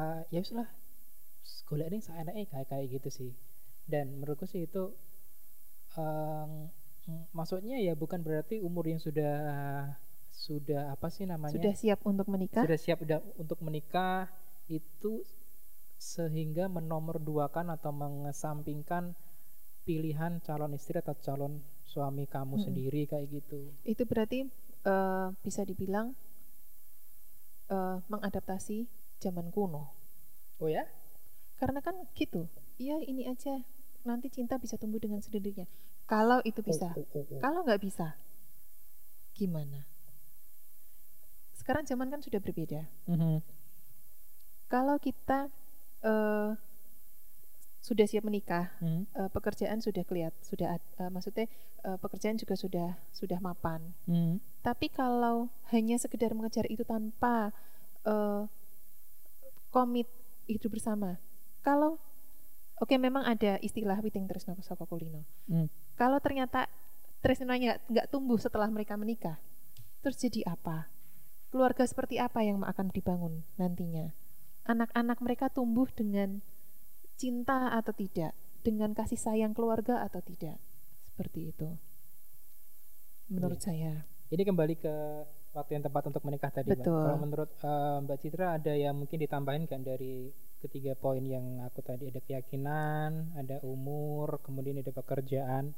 ah, 0.00 0.20
ya 0.34 0.40
wis 0.44 0.52
lah, 0.58 0.68
golek 1.68 1.88
ini 1.92 1.98
saya 2.06 2.22
kayak 2.26 2.68
kayak 2.70 2.86
gitu 2.94 3.08
sih. 3.18 3.30
Dan 3.92 4.06
menurutku 4.18 4.46
sih 4.52 4.62
itu 4.68 4.82
mm, 5.96 6.70
maksudnya 7.38 7.76
ya 7.86 7.92
bukan 8.02 8.20
berarti 8.26 8.56
umur 8.68 8.84
yang 8.92 9.00
sudah 9.02 9.34
sudah 10.40 10.96
apa 10.96 11.12
sih 11.12 11.28
namanya 11.28 11.52
Sudah 11.52 11.74
siap 11.76 12.00
untuk 12.08 12.24
menikah? 12.32 12.64
sudah 12.64 12.80
siap 12.80 12.98
udah 13.04 13.20
untuk 13.36 13.60
menikah 13.60 14.32
itu 14.72 15.20
sehingga 16.00 16.64
menomorduakan 16.72 17.76
atau 17.76 17.92
mengesampingkan 17.92 19.12
pilihan 19.84 20.40
calon 20.40 20.72
istri 20.72 20.96
atau 20.96 21.12
calon 21.20 21.60
suami 21.84 22.24
kamu 22.24 22.56
Mm-mm. 22.56 22.64
sendiri 22.64 23.02
kayak 23.04 23.28
gitu. 23.28 23.68
itu 23.84 24.02
berarti 24.08 24.48
eh, 24.86 25.26
bisa 25.44 25.60
dibilang 25.68 26.16
eh, 27.68 27.96
mengadaptasi 28.08 28.88
zaman 29.20 29.52
kuno 29.52 29.92
Oh 30.56 30.68
ya? 30.68 30.88
karena 31.60 31.84
kan 31.84 31.92
gitu 32.16 32.48
iya 32.80 32.96
ini 33.04 33.28
aja 33.28 33.60
nanti 34.00 34.32
cinta 34.32 34.56
bisa 34.56 34.80
tumbuh 34.80 34.96
dengan 34.96 35.20
sendirinya 35.20 35.68
kalau 36.08 36.40
itu 36.48 36.64
bisa 36.64 36.96
Oh, 36.96 37.04
oh, 37.04 37.20
oh, 37.20 37.24
oh. 37.28 37.40
kalau 37.44 37.60
nggak 37.68 37.80
bisa 37.84 38.16
gimana 39.36 39.84
sekarang 41.70 41.86
zaman 41.86 42.10
kan 42.10 42.18
sudah 42.18 42.42
berbeda 42.42 42.82
Mhm. 43.06 43.46
kalau 44.66 44.98
kita 44.98 45.46
eh, 46.02 46.50
sudah 47.78 48.06
siap 48.10 48.26
menikah 48.26 48.74
Mhm. 48.82 49.06
eh, 49.06 49.30
pekerjaan 49.30 49.78
sudah 49.78 50.02
kelihat 50.02 50.34
sudah 50.42 50.74
eh, 50.74 51.10
maksudnya 51.14 51.46
eh, 51.86 51.94
pekerjaan 51.94 52.34
juga 52.34 52.58
sudah 52.58 52.98
sudah 53.14 53.38
mapan 53.38 53.94
Mhm. 54.10 54.42
Tapi 54.60 54.90
kalau 54.90 55.46
hanya 55.70 55.94
sekedar 55.94 56.34
mengejar 56.34 56.66
itu 56.66 56.82
tanpa 56.82 57.54
eh, 58.02 58.42
komit 59.70 60.10
hidup 60.50 60.74
bersama, 60.74 61.22
kalau 61.62 62.02
oke 62.76 62.90
memang 62.98 63.22
ada 63.22 63.62
istilah 63.62 64.02
witing 64.02 64.26
tresno 64.26 64.58
saka 64.58 64.82
kulino. 64.82 65.22
Hmm. 65.46 65.70
Kalau 65.94 66.18
ternyata 66.18 66.66
tresnonya 67.22 67.78
nggak 67.86 68.10
tumbuh 68.10 68.34
setelah 68.34 68.66
mereka 68.66 68.98
menikah, 68.98 69.38
terus 70.02 70.18
jadi 70.18 70.42
apa? 70.50 70.90
Keluarga 71.50 71.82
seperti 71.82 72.22
apa 72.22 72.46
yang 72.46 72.62
akan 72.62 72.94
dibangun 72.94 73.42
nantinya? 73.58 74.14
Anak-anak 74.70 75.18
mereka 75.18 75.50
tumbuh 75.50 75.90
dengan 75.90 76.38
cinta 77.18 77.74
atau 77.74 77.90
tidak, 77.90 78.38
dengan 78.62 78.94
kasih 78.94 79.18
sayang 79.18 79.50
keluarga 79.50 79.98
atau 80.06 80.22
tidak, 80.22 80.62
seperti 81.10 81.50
itu. 81.50 81.74
Menurut 83.26 83.58
saya. 83.58 84.06
Ini 84.30 84.46
kembali 84.46 84.74
ke 84.78 84.94
waktu 85.50 85.74
yang 85.74 85.84
tepat 85.90 86.06
untuk 86.06 86.22
menikah 86.22 86.54
tadi, 86.54 86.70
Mbak. 86.70 86.86
Betul. 86.86 87.02
Kalau 87.02 87.18
menurut 87.18 87.50
eh, 87.50 87.96
Mbak 88.06 88.18
Citra 88.22 88.46
ada 88.54 88.72
yang 88.78 88.94
mungkin 88.94 89.18
ditambahin 89.18 89.66
kan 89.66 89.82
dari 89.82 90.30
ketiga 90.62 90.94
poin 90.94 91.24
yang 91.26 91.66
aku 91.66 91.82
tadi 91.82 92.14
ada 92.14 92.22
keyakinan, 92.22 93.34
ada 93.34 93.58
umur, 93.66 94.38
kemudian 94.44 94.78
ada 94.78 94.94
pekerjaan. 94.94 95.74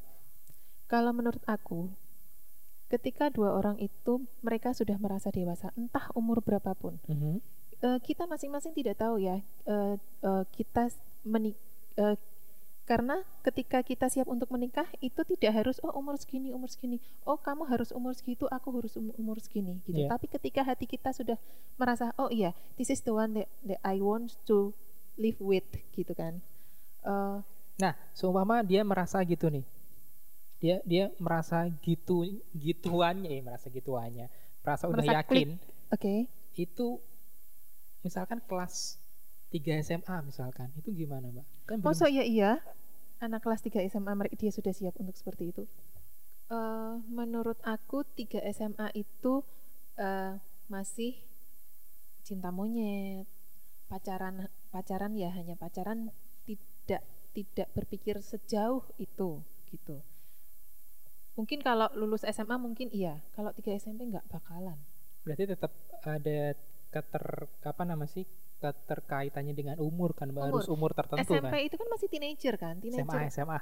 Kalau 0.84 1.16
menurut 1.16 1.40
aku, 1.48 1.88
ketika 2.92 3.32
dua 3.32 3.56
orang 3.56 3.80
itu 3.80 4.20
mereka 4.44 4.76
sudah 4.76 5.00
merasa 5.00 5.32
dewasa, 5.32 5.72
entah 5.72 6.12
umur 6.12 6.44
berapapun, 6.44 7.00
Mhm. 7.08 7.40
eh, 7.80 7.98
kita 8.04 8.28
masing-masing 8.28 8.76
tidak 8.76 9.00
tahu 9.00 9.16
ya, 9.16 9.40
eh, 9.64 9.96
eh, 9.98 10.44
kita 10.52 10.92
menik, 11.24 11.56
eh, 11.96 12.20
karena 12.82 13.22
ketika 13.40 13.80
kita 13.80 14.10
siap 14.10 14.26
untuk 14.26 14.50
menikah 14.50 14.84
itu 15.00 15.22
tidak 15.24 15.54
harus 15.54 15.78
oh 15.80 15.94
umur 15.94 16.18
segini 16.18 16.50
umur 16.50 16.68
segini, 16.68 16.98
oh 17.24 17.38
kamu 17.38 17.64
harus 17.64 17.94
umur 17.94 18.12
segitu, 18.12 18.44
aku 18.50 18.68
harus 18.74 18.92
um- 18.98 19.14
umur 19.16 19.40
segini 19.40 19.80
gitu. 19.86 20.04
Iya. 20.04 20.12
Tapi 20.12 20.26
ketika 20.28 20.60
hati 20.60 20.84
kita 20.84 21.14
sudah 21.14 21.38
merasa 21.78 22.12
oh 22.18 22.28
iya, 22.28 22.52
this 22.76 22.90
is 22.90 23.00
the 23.06 23.14
one 23.14 23.32
that, 23.38 23.48
that 23.64 23.80
I 23.80 24.02
want 24.02 24.36
to 24.44 24.74
live 25.16 25.38
with 25.40 25.64
gitu 25.96 26.12
kan. 26.12 26.44
Eh, 27.06 27.38
Nah, 27.72 27.96
seumpama 28.12 28.60
dia 28.60 28.84
merasa 28.84 29.16
gitu 29.24 29.48
nih. 29.48 29.64
Dia 30.62 30.78
dia 30.86 31.10
merasa 31.18 31.66
gitu 31.82 32.22
gituannya 32.54 33.30
ya, 33.34 33.42
merasa 33.42 33.66
gituannya. 33.66 34.30
Merasa 34.62 34.86
udah 34.86 35.02
Merasa 35.02 35.18
yakin 35.26 35.58
Oke. 35.90 36.30
itu 36.54 37.02
misalkan 38.06 38.38
kelas 38.46 39.02
3 39.50 39.82
SMA 39.82 40.16
misalkan. 40.22 40.70
Itu 40.78 40.94
gimana, 40.94 41.28
Mbak? 41.34 41.46
Kan 41.66 41.76
belum 41.82 41.90
Masa 41.90 42.06
ya 42.06 42.22
iya 42.22 42.62
anak 43.18 43.42
kelas 43.42 43.62
3 43.66 43.82
SMA 43.90 44.12
mereka 44.14 44.38
dia 44.38 44.54
sudah 44.54 44.70
siap 44.70 44.94
untuk 45.02 45.18
seperti 45.18 45.50
itu. 45.50 45.66
Eh, 46.52 46.94
menurut 47.10 47.58
aku 47.66 48.06
3 48.14 48.42
SMA 48.54 48.94
itu 48.94 49.42
eh, 49.98 50.38
masih 50.70 51.18
cinta 52.22 52.54
monyet, 52.54 53.26
pacaran 53.90 54.46
pacaran 54.70 55.12
ya 55.18 55.28
hanya 55.34 55.58
pacaran 55.58 56.08
tidak 56.46 57.02
tidak 57.32 57.68
berpikir 57.74 58.22
sejauh 58.22 58.86
itu 58.96 59.42
gitu. 59.68 60.00
Mungkin 61.32 61.64
kalau 61.64 61.88
lulus 61.96 62.22
SMA 62.28 62.56
mungkin 62.60 62.92
iya, 62.92 63.20
kalau 63.32 63.50
3 63.56 63.78
SMP 63.80 64.08
nggak 64.08 64.28
bakalan. 64.28 64.76
berarti 65.22 65.54
tetap 65.54 65.70
ada 66.02 66.50
keter 66.90 67.26
apa 67.62 67.82
nama 67.86 68.04
sih? 68.10 68.26
keterkaitannya 68.62 69.54
dengan 69.58 69.76
umur 69.82 70.14
kan, 70.14 70.30
Mbak. 70.30 70.54
Harus 70.54 70.70
umur 70.70 70.94
tertentu 70.94 71.26
SMP 71.26 71.50
kan. 71.50 71.66
itu 71.66 71.74
kan 71.74 71.88
masih 71.90 72.06
teenager 72.06 72.54
kan, 72.54 72.78
SMA, 72.78 72.94
teenager. 72.94 73.26
SMA, 73.34 73.58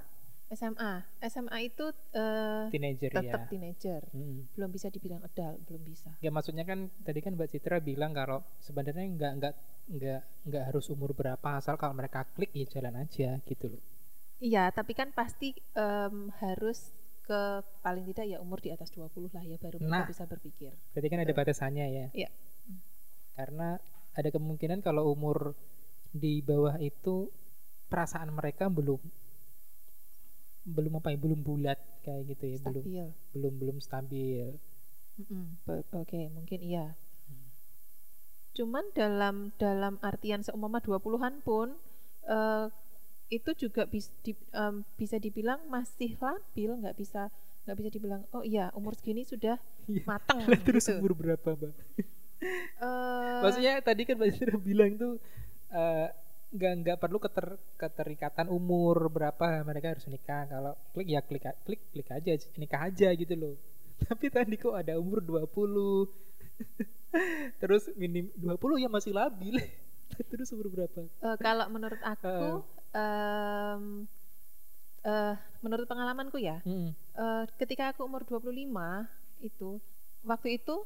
SMA, 0.50 0.92
SMA 1.30 1.58
itu 1.64 1.86
eh, 2.12 2.68
teenager 2.68 3.10
tetap 3.14 3.40
ya. 3.46 3.48
teenager. 3.48 4.02
Mm. 4.12 4.50
belum 4.52 4.70
bisa 4.74 4.90
dibilang 4.90 5.22
adult 5.22 5.62
belum 5.62 5.82
bisa 5.86 6.10
Ya 6.18 6.34
maksudnya 6.34 6.66
kan 6.66 6.90
tadi 7.06 7.22
kan 7.22 7.38
Mbak 7.38 7.48
Citra 7.54 7.78
bilang 7.80 8.12
kalau 8.12 8.42
sebenarnya 8.60 9.06
nggak 9.08 9.32
nggak 9.40 9.54
nggak 9.94 10.20
nggak 10.50 10.64
harus 10.68 10.86
umur 10.90 11.14
berapa 11.16 11.48
asal 11.56 11.78
kalau 11.78 11.94
mereka 11.94 12.26
klik 12.34 12.50
ya 12.52 12.66
jalan 12.66 12.98
aja 12.98 13.38
gitu 13.46 13.66
loh. 13.72 13.82
iya 14.42 14.68
tapi 14.74 14.92
kan 14.92 15.14
pasti 15.14 15.54
em, 15.78 16.34
harus 16.42 16.92
ke 17.20 17.40
paling 17.80 18.04
tidak 18.06 18.26
ya 18.26 18.38
umur 18.38 18.58
di 18.58 18.70
atas 18.70 18.90
20 18.90 19.30
lah 19.30 19.44
ya 19.44 19.56
baru 19.56 19.76
Nah. 19.78 20.02
mereka 20.02 20.10
bisa 20.10 20.24
berpikir. 20.26 20.72
Berarti 20.92 21.08
kan 21.08 21.20
ada 21.20 21.32
batasannya 21.32 21.86
ya. 21.88 22.06
Iya. 22.12 22.30
Karena 23.34 23.78
ada 24.10 24.28
kemungkinan 24.28 24.80
kalau 24.80 25.08
umur 25.08 25.54
di 26.10 26.42
bawah 26.42 26.74
itu 26.76 27.30
perasaan 27.86 28.34
mereka 28.34 28.66
belum 28.66 28.98
belum 30.60 30.92
apa 30.98 31.10
ya, 31.10 31.18
belum 31.18 31.40
bulat 31.40 31.78
kayak 32.02 32.22
gitu 32.28 32.44
ya, 32.46 32.56
belum 32.60 32.82
Stabil. 32.84 33.06
belum 33.32 33.54
belum 33.56 33.76
stabil. 33.80 34.46
Mm-mm. 35.18 35.44
Be- 35.64 35.86
Oke, 35.96 36.28
mungkin 36.30 36.60
iya. 36.60 36.94
Hmm. 37.26 37.48
Cuman 38.54 38.84
dalam 38.92 39.50
dalam 39.56 39.96
artian 40.00 40.44
seumpama 40.44 40.78
20-an 40.78 41.40
pun 41.40 41.74
eh, 42.26 42.66
itu 43.30 43.50
juga 43.56 43.84
bis- 43.84 44.12
di- 44.20 44.36
em, 44.50 44.82
bisa 44.94 45.16
dibilang 45.16 45.58
masih 45.66 46.14
labil, 46.16 46.70
nggak 46.76 46.94
bisa 46.94 47.26
nggak 47.60 47.76
bisa 47.76 47.88
dibilang 47.90 48.20
oh 48.30 48.40
iya 48.42 48.68
umur 48.72 48.92
segini 48.92 49.22
sudah 49.22 49.54
Iya. 49.86 50.02
matang 50.04 50.42
Lah, 50.42 50.58
terus 50.58 50.82
gitu. 50.82 50.96
umur 50.96 51.12
berapa, 51.14 51.46
Mbak? 51.52 51.72
Eh, 52.40 53.38
Maksudnya 53.38 53.78
tadi 53.80 54.00
kan 54.02 54.14
Mbak 54.16 54.30
Zira 54.32 54.54
bilang 54.56 54.90
tuh 54.94 55.16
eh, 55.70 56.06
nggak 56.50 56.72
nggak 56.80 56.96
perlu 56.98 57.16
keter, 57.18 57.46
keterikatan 57.76 58.46
umur 58.48 59.08
berapa 59.08 59.60
mereka 59.62 59.92
harus 59.92 60.04
nikah. 60.06 60.44
Kalau 60.46 60.72
klik 60.90 61.06
ya 61.06 61.20
klik 61.20 61.44
klik 61.62 61.80
klik 61.88 62.08
aja 62.08 62.30
nikah 62.56 62.80
aja 62.82 63.06
gitu 63.12 63.32
loh. 63.34 63.54
Tapi 64.02 64.28
tadi 64.28 64.54
kok 64.56 64.72
ada 64.72 64.96
umur 64.96 65.20
20. 65.20 65.46
Terus 67.60 67.82
minim 67.94 68.30
20 68.34 68.78
ya 68.78 68.88
masih 68.88 69.12
labil. 69.12 69.58
Terus 70.30 70.48
umur 70.50 70.66
berapa? 70.70 71.00
eh, 71.02 71.36
kalau 71.38 71.66
menurut 71.68 71.98
aku 72.00 72.62
em, 72.92 74.06
eh, 75.04 75.34
menurut 75.60 75.86
pengalamanku 75.86 76.36
ya 76.40 76.60
Mm-mm. 76.64 76.92
eh, 77.16 77.44
ketika 77.56 77.92
aku 77.94 78.04
umur 78.04 78.24
25 78.24 79.06
itu 79.40 79.80
waktu 80.24 80.60
itu 80.60 80.84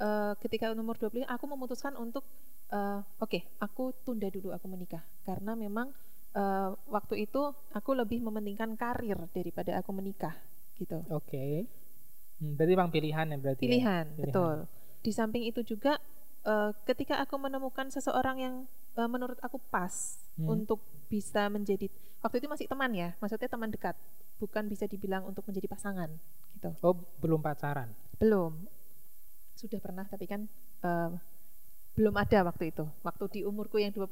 eh, 0.00 0.32
ketika 0.42 0.72
umur 0.74 0.96
25 0.98 1.26
aku 1.26 1.44
memutuskan 1.46 1.94
untuk 1.94 2.24
eh, 2.70 3.00
oke 3.20 3.38
aku 3.60 3.94
tunda 4.02 4.26
dulu 4.28 4.50
aku 4.50 4.66
menikah 4.66 5.02
karena 5.22 5.54
memang 5.54 5.92
eh, 6.34 6.70
waktu 6.88 7.26
itu 7.26 7.52
aku 7.70 7.90
lebih 7.94 8.22
mementingkan 8.22 8.74
karir 8.74 9.18
daripada 9.30 9.78
aku 9.78 9.90
menikah 9.94 10.34
gitu 10.74 10.98
Oke. 11.14 11.70
Hmm, 12.42 12.58
berarti 12.58 12.74
bang 12.74 12.90
pilihan 12.90 13.26
ya 13.30 13.38
berarti. 13.38 13.62
ya? 13.62 13.70
pilihan, 13.70 14.04
Pilihan. 14.10 14.26
betul 14.26 14.56
di 15.04 15.10
samping 15.14 15.44
itu 15.46 15.60
juga 15.62 16.00
eh, 16.44 16.70
ketika 16.84 17.18
aku 17.18 17.36
menemukan 17.36 17.88
seseorang 17.88 18.36
yang 18.38 18.54
eh, 18.94 19.06
menurut 19.06 19.36
aku 19.40 19.58
pas 19.68 20.20
Hmm. 20.34 20.50
untuk 20.50 20.82
bisa 21.06 21.46
menjadi 21.46 21.86
waktu 22.18 22.42
itu 22.42 22.50
masih 22.50 22.66
teman 22.66 22.90
ya 22.90 23.14
maksudnya 23.18 23.46
teman 23.46 23.70
dekat 23.70 23.94
bukan 24.36 24.66
bisa 24.66 24.82
dibilang 24.84 25.22
untuk 25.22 25.46
menjadi 25.46 25.70
pasangan 25.70 26.10
gitu 26.52 26.74
Oh, 26.80 26.90
belum 27.16 27.38
pacaran. 27.38 27.94
belum 28.18 28.66
sudah 29.54 29.78
pernah 29.78 30.02
tapi 30.04 30.26
kan 30.26 30.50
eh, 30.82 31.10
belum 31.94 32.14
ada 32.16 32.42
waktu 32.44 32.74
itu 32.74 32.82
waktu 33.00 33.24
di 33.30 33.40
umurku 33.42 33.78
yang 33.78 33.94
25 33.94 34.10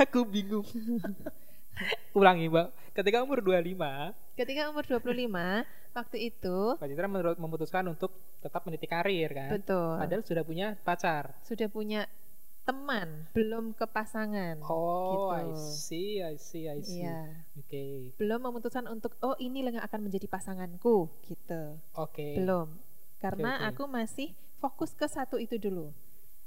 Aku 0.00 0.24
bingung. 0.24 0.64
Ulangi, 2.18 2.46
Mbak. 2.46 2.68
Ketika 2.92 3.24
umur 3.24 3.40
25, 3.40 4.12
ketika 4.34 4.68
umur 4.68 4.84
25 4.84 5.64
waktu 5.92 6.16
itu 6.26 6.56
Mbak 6.76 6.88
Citra 6.88 7.06
menurut 7.06 7.36
memutuskan 7.36 7.84
untuk 7.86 8.12
tetap 8.38 8.64
meniti 8.64 8.84
karir 8.84 9.28
kan. 9.30 9.48
betul 9.50 9.96
Padahal 9.96 10.22
sudah 10.22 10.42
punya 10.42 10.76
pacar. 10.78 11.32
sudah 11.42 11.68
punya 11.68 12.04
teman 12.62 13.26
belum 13.32 13.72
ke 13.72 13.82
pasangan 13.84 14.62
Oh, 14.62 15.28
I 15.28 15.50
Gitu. 15.50 15.58
see, 15.74 16.10
I 16.18 16.36
see, 16.36 16.64
I 16.64 16.78
see. 16.80 17.02
Iya. 17.02 17.42
Oke, 17.56 18.14
belum 18.14 18.40
memutuskan 18.40 18.86
untuk 18.86 19.18
oh 19.18 19.34
ini 19.36 19.60
yang 19.62 19.80
akan 19.80 20.00
menjadi 20.00 20.30
pasanganku 20.30 21.10
gitu 21.22 21.76
oke. 21.92 22.28
belum 22.38 22.78
karena 23.18 23.56
oke. 23.58 23.66
aku 23.68 23.82
masih 23.86 24.28
fokus 24.58 24.92
ke 24.92 25.04
satu 25.04 25.36
itu 25.36 25.56
dulu 25.56 25.90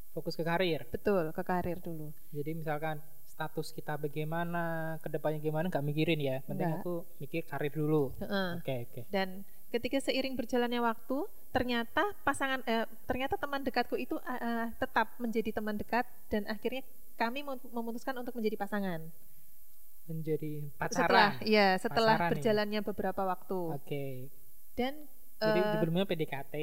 Fokus 0.09 0.33
ke 0.33 0.41
karir. 0.41 0.87
betul 0.87 1.35
ke 1.35 1.43
karir 1.43 1.77
dulu 1.77 2.15
Jadi 2.31 2.55
misalkan 2.55 3.03
status 3.35 3.67
kita 3.69 3.99
bagaimana, 3.99 4.63
ke 5.03 5.11
depannya 5.11 5.37
gimana, 5.37 5.67
nggak 5.67 5.83
mikirin 5.83 6.15
ya. 6.17 6.37
Penting 6.41 6.71
aku 6.73 7.03
mikir 7.19 7.43
karir 7.43 7.69
dulu. 7.69 8.15
Oke, 8.55 8.87
oke. 8.87 9.01
dan 9.11 9.43
ketika 9.67 9.99
seiring 9.99 10.39
berjalannya 10.39 10.79
waktu 10.79 11.27
ternyata 11.51 12.15
pasangan 12.23 12.63
eh, 12.63 12.87
ternyata 13.03 13.35
teman 13.35 13.59
dekatku 13.59 13.99
itu 13.99 14.15
eh, 14.23 14.71
tetap 14.73 15.11
menjadi 15.19 15.51
teman 15.51 15.75
dekat 15.75 16.07
dan 16.27 16.47
akhirnya 16.47 16.79
kami 17.15 17.43
mem- 17.43 17.59
memutuskan 17.69 18.15
untuk 18.15 18.31
menjadi 18.33 18.55
pasangan 18.55 19.03
Menjadi 20.05 20.69
setelah 20.87 21.33
pacaran. 21.35 21.49
ya 21.49 21.67
setelah 21.75 22.15
Pasaran 22.15 22.31
berjalannya 22.31 22.81
beberapa 22.85 23.21
waktu 23.25 23.59
Oke. 23.73 24.05
dan 24.77 24.93
Jadi 25.35 25.59
eh, 25.59 25.71
sebelumnya 25.75 26.05
PDKT 26.05 26.53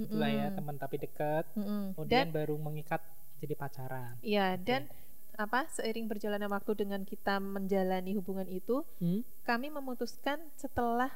gitu 0.00 0.16
lah 0.16 0.30
ya, 0.30 0.46
teman 0.48 0.80
tapi 0.80 0.96
dekat. 0.96 1.44
mm-mm. 1.52 1.92
Kemudian 1.92 2.08
dan 2.08 2.32
baru 2.32 2.56
mengikat 2.56 3.04
jadi 3.36 3.52
pacaran. 3.52 4.16
ya 4.22 4.56
dan 4.56 4.88
apa 5.34 5.64
seiring 5.70 6.06
berjalannya 6.06 6.46
waktu 6.46 6.72
dengan 6.76 7.02
kita 7.02 7.38
menjalani 7.38 8.12
hubungan 8.12 8.46
itu 8.46 8.84
Hmm? 8.96 9.24
kami 9.42 9.68
memutuskan 9.68 10.38
setelah 10.54 11.08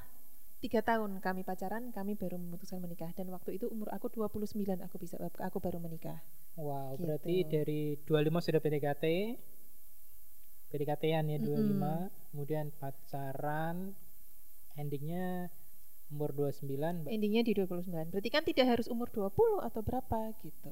tiga 0.57 0.81
tahun 0.81 1.21
kami 1.21 1.43
pacaran 1.43 1.91
kami 1.91 2.15
baru 2.15 2.37
memutuskan 2.37 2.81
menikah 2.81 3.13
dan 3.13 3.29
waktu 3.29 3.55
itu 3.55 3.69
umur 3.69 3.93
aku 3.93 4.09
29 4.09 4.57
aku 4.81 4.97
bisa 4.97 5.17
aku 5.21 5.59
baru 5.59 5.77
menikah 5.77 6.17
Wow, 6.57 6.97
Gitu. 6.97 7.05
berarti 7.05 7.35
dari 7.45 7.81
25 8.01 8.41
sudah 8.41 8.59
PDKT. 8.59 9.05
PDKT-an 10.67 11.25
ya 11.27 11.39
25, 11.39 11.47
Mm-mm. 11.47 12.09
kemudian 12.27 12.67
pacaran 12.75 13.93
endingnya 14.75 15.53
umur 16.07 16.31
29. 16.33 16.65
Mbak. 17.03 17.11
endingnya 17.11 17.43
di 17.43 17.53
29 17.53 18.09
berarti 18.09 18.31
kan 18.31 18.43
tidak 18.43 18.67
harus 18.69 18.87
umur 18.87 19.11
20 19.11 19.61
atau 19.61 19.81
berapa 19.81 20.19
gitu 20.39 20.71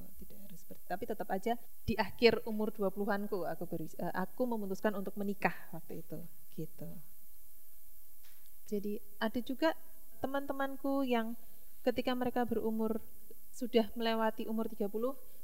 ber- 0.69 0.83
tapi 0.89 1.05
tetap 1.05 1.29
aja 1.31 1.57
di 1.85 1.95
akhir 1.97 2.45
umur 2.49 2.73
20-anku 2.73 3.45
aku 3.49 3.65
beri, 3.69 3.87
eh, 4.01 4.13
aku 4.13 4.49
memutuskan 4.49 4.93
untuk 4.97 5.15
menikah 5.17 5.55
waktu 5.73 6.01
itu 6.05 6.19
gitu. 6.57 6.89
Jadi 8.65 8.97
ada 9.21 9.41
juga 9.45 9.77
teman-temanku 10.25 11.05
yang 11.05 11.37
ketika 11.85 12.17
mereka 12.17 12.49
berumur 12.49 13.05
sudah 13.55 13.87
melewati 13.95 14.49
umur 14.51 14.67
30 14.67 14.91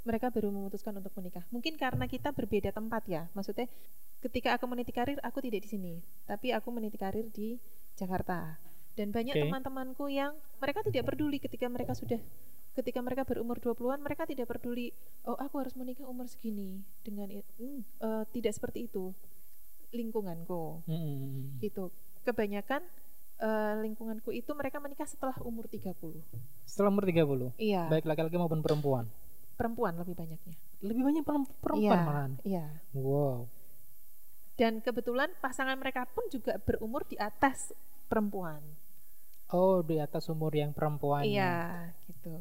mereka 0.02 0.32
baru 0.32 0.48
memutuskan 0.48 0.96
untuk 0.96 1.12
menikah. 1.14 1.44
Mungkin 1.52 1.76
karena 1.76 2.08
kita 2.08 2.32
berbeda 2.32 2.72
tempat 2.72 3.04
ya. 3.06 3.28
Maksudnya 3.36 3.68
ketika 4.24 4.56
aku 4.56 4.64
meniti 4.66 4.90
karir 4.90 5.20
aku 5.20 5.44
tidak 5.44 5.62
di 5.62 5.68
sini. 5.68 5.94
Tapi 6.24 6.50
aku 6.56 6.72
meniti 6.72 6.96
karir 6.96 7.28
di 7.28 7.60
Jakarta. 7.94 8.56
Dan 8.96 9.12
banyak 9.14 9.36
teman-temanku 9.36 10.10
yang 10.10 10.34
mereka 10.58 10.82
tidak 10.82 11.12
peduli 11.12 11.38
ketika 11.38 11.68
mereka 11.68 11.92
sudah 11.94 12.18
ketika 12.80 12.98
mereka 12.98 13.22
berumur 13.22 13.56
20-an 13.56 14.00
mereka 14.00 14.24
tidak 14.24 14.48
peduli 14.48 14.90
oh 15.22 15.36
aku 15.36 15.60
harus 15.60 15.74
menikah 15.74 16.04
umur 16.04 16.24
segini 16.24 16.70
dengan 17.00 17.28
hmm, 17.28 17.80
eh, 17.98 18.24
tidak 18.30 18.52
seperti 18.52 18.86
itu 18.86 19.12
lingkunganku 19.90 20.80
Mm-mm. 20.84 21.60
itu 21.60 21.90
kebanyakan 22.22 22.80
eh, 23.36 23.74
lingkunganku 23.78 24.30
itu 24.30 24.50
mereka 24.52 24.78
menikah 24.78 25.04
setelah 25.04 25.36
umur 25.40 25.66
30 25.66 25.92
Setelah 26.62 26.88
umur 26.88 27.04
30. 27.04 27.52
iya 27.56 27.84
Baik 27.86 28.06
laki-laki 28.06 28.36
maupun 28.36 28.60
perempuan. 28.60 29.04
perempuan 29.52 29.92
lebih 29.94 30.14
banyaknya 30.14 30.54
Lebih 30.80 31.02
banyak 31.02 31.22
perem- 31.22 31.52
perempuan 31.58 31.84
iya 31.84 32.00
malahan. 32.00 32.30
iya 32.42 32.66
Wow. 32.92 33.50
dan 34.54 34.78
kebetulan 34.78 35.28
pasangan 35.38 35.74
mereka 35.74 36.04
pun 36.06 36.24
juga 36.28 36.56
berumur 36.58 37.04
di 37.04 37.16
atas 37.16 37.72
perempuan 38.06 38.62
Oh, 39.50 39.82
di 39.82 39.98
atas 39.98 40.30
umur 40.30 40.54
yang 40.54 40.70
perempuan. 40.70 41.26
iya 41.26 41.90
gitu 42.06 42.38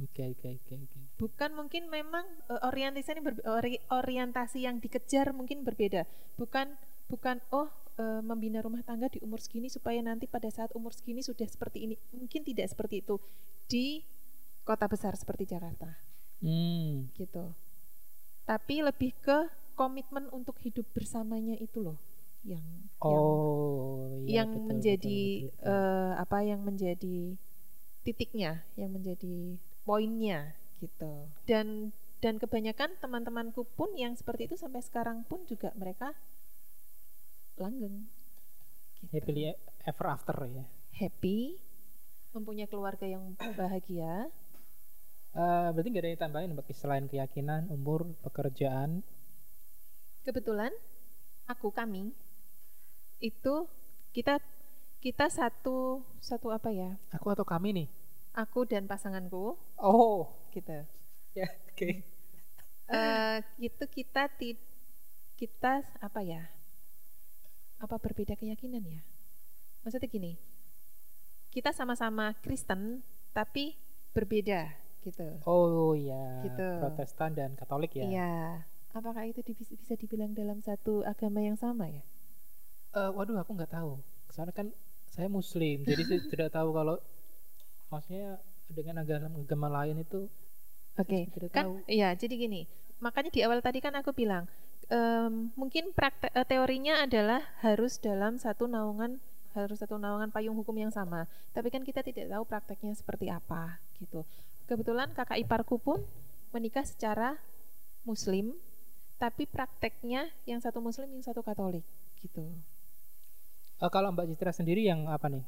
Oke, 0.00 0.24
oke, 0.24 0.48
oke, 0.56 0.74
oke. 0.74 0.98
bukan 1.16 1.50
mungkin 1.52 1.86
memang 1.86 2.24
eh, 2.48 2.60
orientasi 2.64 3.12
ini 3.12 3.22
berbe- 3.22 3.44
ori- 3.44 3.84
orientasi 3.86 4.64
yang 4.64 4.80
dikejar 4.80 5.30
mungkin 5.30 5.62
berbeda 5.62 6.08
bukan 6.34 6.74
bukan 7.06 7.38
oh 7.50 7.68
eh, 7.96 8.20
membina 8.20 8.58
rumah 8.58 8.80
tangga 8.80 9.06
di 9.06 9.20
umur 9.20 9.38
segini 9.38 9.68
supaya 9.68 10.00
nanti 10.00 10.24
pada 10.24 10.48
saat 10.48 10.72
umur 10.72 10.90
segini 10.90 11.20
sudah 11.20 11.44
seperti 11.44 11.84
ini 11.84 11.94
mungkin 12.10 12.40
tidak 12.40 12.72
seperti 12.72 13.04
itu 13.04 13.20
di 13.68 14.00
kota 14.62 14.88
besar 14.88 15.12
seperti 15.14 15.44
Jakarta 15.48 15.92
Hmm. 16.42 17.06
gitu 17.14 17.54
tapi 18.42 18.82
lebih 18.82 19.14
ke 19.22 19.46
komitmen 19.72 20.26
untuk 20.30 20.58
hidup 20.58 20.82
bersamanya 20.90 21.54
itu 21.54 21.78
loh 21.78 22.00
yang 22.42 22.64
yang 22.98 23.22
Oh, 23.22 24.10
iya, 24.26 24.42
yang 24.42 24.50
betul, 24.50 24.66
menjadi 24.66 25.18
betul, 25.22 25.46
betul, 25.46 25.62
betul. 25.62 25.70
eh, 25.70 26.12
apa 26.18 26.38
yang 26.42 26.60
menjadi 26.62 27.18
titiknya 28.02 28.52
yang 28.74 28.90
menjadi 28.90 29.62
poinnya 29.82 30.54
gitu 30.80 31.26
dan 31.46 31.90
dan 32.22 32.38
kebanyakan 32.38 32.94
teman-temanku 33.02 33.66
pun 33.74 33.90
yang 33.98 34.14
seperti 34.14 34.46
itu 34.50 34.54
sampai 34.54 34.82
sekarang 34.82 35.26
pun 35.26 35.42
juga 35.46 35.74
mereka 35.74 36.14
langgeng 37.58 38.06
gitu. 39.02 39.10
happily 39.12 39.52
ever 39.86 40.06
after 40.06 40.36
ya. 40.46 40.64
happy 40.94 41.58
mempunyai 42.32 42.70
keluarga 42.70 43.04
yang 43.04 43.34
bahagia 43.58 44.30
Eh, 45.32 45.68
berarti 45.72 45.88
nggak 45.88 46.04
ada 46.04 46.12
yang 46.12 46.22
tambahin 46.28 46.52
Mbak 46.52 46.68
selain 46.76 47.08
keyakinan, 47.08 47.64
umur, 47.72 48.04
pekerjaan. 48.20 49.00
kebetulan 50.22 50.70
aku 51.48 51.72
kami 51.72 52.12
itu 53.18 53.66
kita 54.12 54.38
kita 55.00 55.26
satu 55.32 56.04
satu 56.20 56.52
apa 56.52 56.68
ya? 56.70 57.00
Aku 57.16 57.32
atau 57.32 57.48
kami 57.48 57.72
nih? 57.74 57.88
Aku 58.32 58.64
dan 58.64 58.88
pasanganku 58.88 59.60
Oh, 59.76 60.32
gitu. 60.50 60.72
ya 61.32 61.48
oke. 61.68 61.90
Eh 62.88 63.36
itu 63.60 63.84
kita 63.88 64.28
ti 64.32 64.56
kita 65.36 65.84
apa 66.00 66.20
ya? 66.24 66.48
Apa 67.80 68.00
berbeda 68.00 68.32
keyakinan 68.36 68.84
ya? 68.84 69.00
Maksudnya 69.84 70.08
gini. 70.08 70.32
Kita 71.52 71.76
sama-sama 71.76 72.32
Kristen 72.40 73.04
tapi 73.36 73.76
berbeda 74.16 74.72
gitu. 75.04 75.28
Oh 75.44 75.92
iya, 75.92 76.40
Gitu. 76.46 76.68
Protestan 76.80 77.34
dan 77.36 77.52
Katolik 77.58 77.92
ya. 77.96 78.06
Iya. 78.06 78.32
Apakah 78.92 79.24
itu 79.24 79.40
bisa 79.44 79.96
dibilang 79.96 80.36
dalam 80.36 80.60
satu 80.60 81.00
agama 81.02 81.40
yang 81.40 81.56
sama 81.56 81.88
ya? 81.88 82.04
Eh, 82.92 83.10
waduh, 83.12 83.40
aku 83.40 83.56
nggak 83.56 83.72
tahu. 83.72 84.00
Soalnya 84.28 84.52
kan 84.52 84.68
saya 85.08 85.28
Muslim, 85.28 85.84
jadi 85.84 86.02
saya 86.04 86.20
tidak 86.32 86.50
tahu 86.52 86.72
kalau 86.72 86.96
maksudnya 87.92 88.40
dengan 88.72 89.04
agama 89.04 89.28
agama 89.36 89.68
lain 89.68 90.00
itu. 90.00 90.32
Oke, 90.96 91.28
tidak 91.32 91.52
kan 91.52 91.64
tahu. 91.68 91.74
iya 91.88 92.12
jadi 92.12 92.36
gini 92.36 92.68
makanya 93.00 93.32
di 93.32 93.40
awal 93.42 93.64
tadi 93.64 93.80
kan 93.80 93.96
aku 93.96 94.12
bilang 94.12 94.44
em, 94.92 95.48
mungkin 95.56 95.90
praktek 95.96 96.30
eh, 96.36 96.44
teorinya 96.44 97.00
adalah 97.02 97.40
harus 97.64 97.96
dalam 97.96 98.36
satu 98.36 98.68
naungan 98.68 99.16
harus 99.56 99.80
satu 99.80 99.96
naungan 99.96 100.28
payung 100.28 100.52
hukum 100.52 100.76
yang 100.76 100.92
sama 100.92 101.24
tapi 101.56 101.72
kan 101.72 101.80
kita 101.80 102.04
tidak 102.04 102.28
tahu 102.28 102.44
prakteknya 102.44 102.92
seperti 102.92 103.32
apa 103.32 103.80
gitu 103.96 104.20
kebetulan 104.68 105.08
kakak 105.16 105.40
iparku 105.40 105.80
pun 105.80 106.04
menikah 106.52 106.84
secara 106.84 107.40
muslim 108.04 108.52
tapi 109.16 109.48
prakteknya 109.48 110.28
yang 110.44 110.60
satu 110.60 110.84
muslim 110.84 111.08
yang 111.08 111.24
satu 111.24 111.40
katolik 111.40 111.84
gitu 112.20 112.52
Eh, 113.82 113.90
kalau 113.90 114.14
Mbak 114.14 114.30
Citra 114.30 114.54
sendiri 114.54 114.86
yang 114.86 115.10
apa 115.10 115.26
nih? 115.26 115.42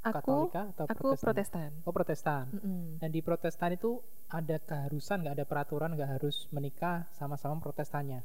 Aku 0.00 0.48
Katolika 0.48 0.62
atau 0.72 0.84
aku 0.86 1.08
protestan 1.16 1.70
Oh 1.82 1.90
Protestan. 1.90 2.44
Mm-mm. 2.50 2.98
Dan 2.98 3.10
di 3.10 3.20
Protestan 3.20 3.74
itu 3.74 3.98
ada 4.28 4.56
keharusan, 4.58 5.24
nggak 5.24 5.34
ada 5.34 5.44
peraturan, 5.44 5.90
nggak 5.92 6.10
harus 6.16 6.46
menikah 6.48 7.08
sama-sama 7.12 7.58
Protestannya. 7.58 8.22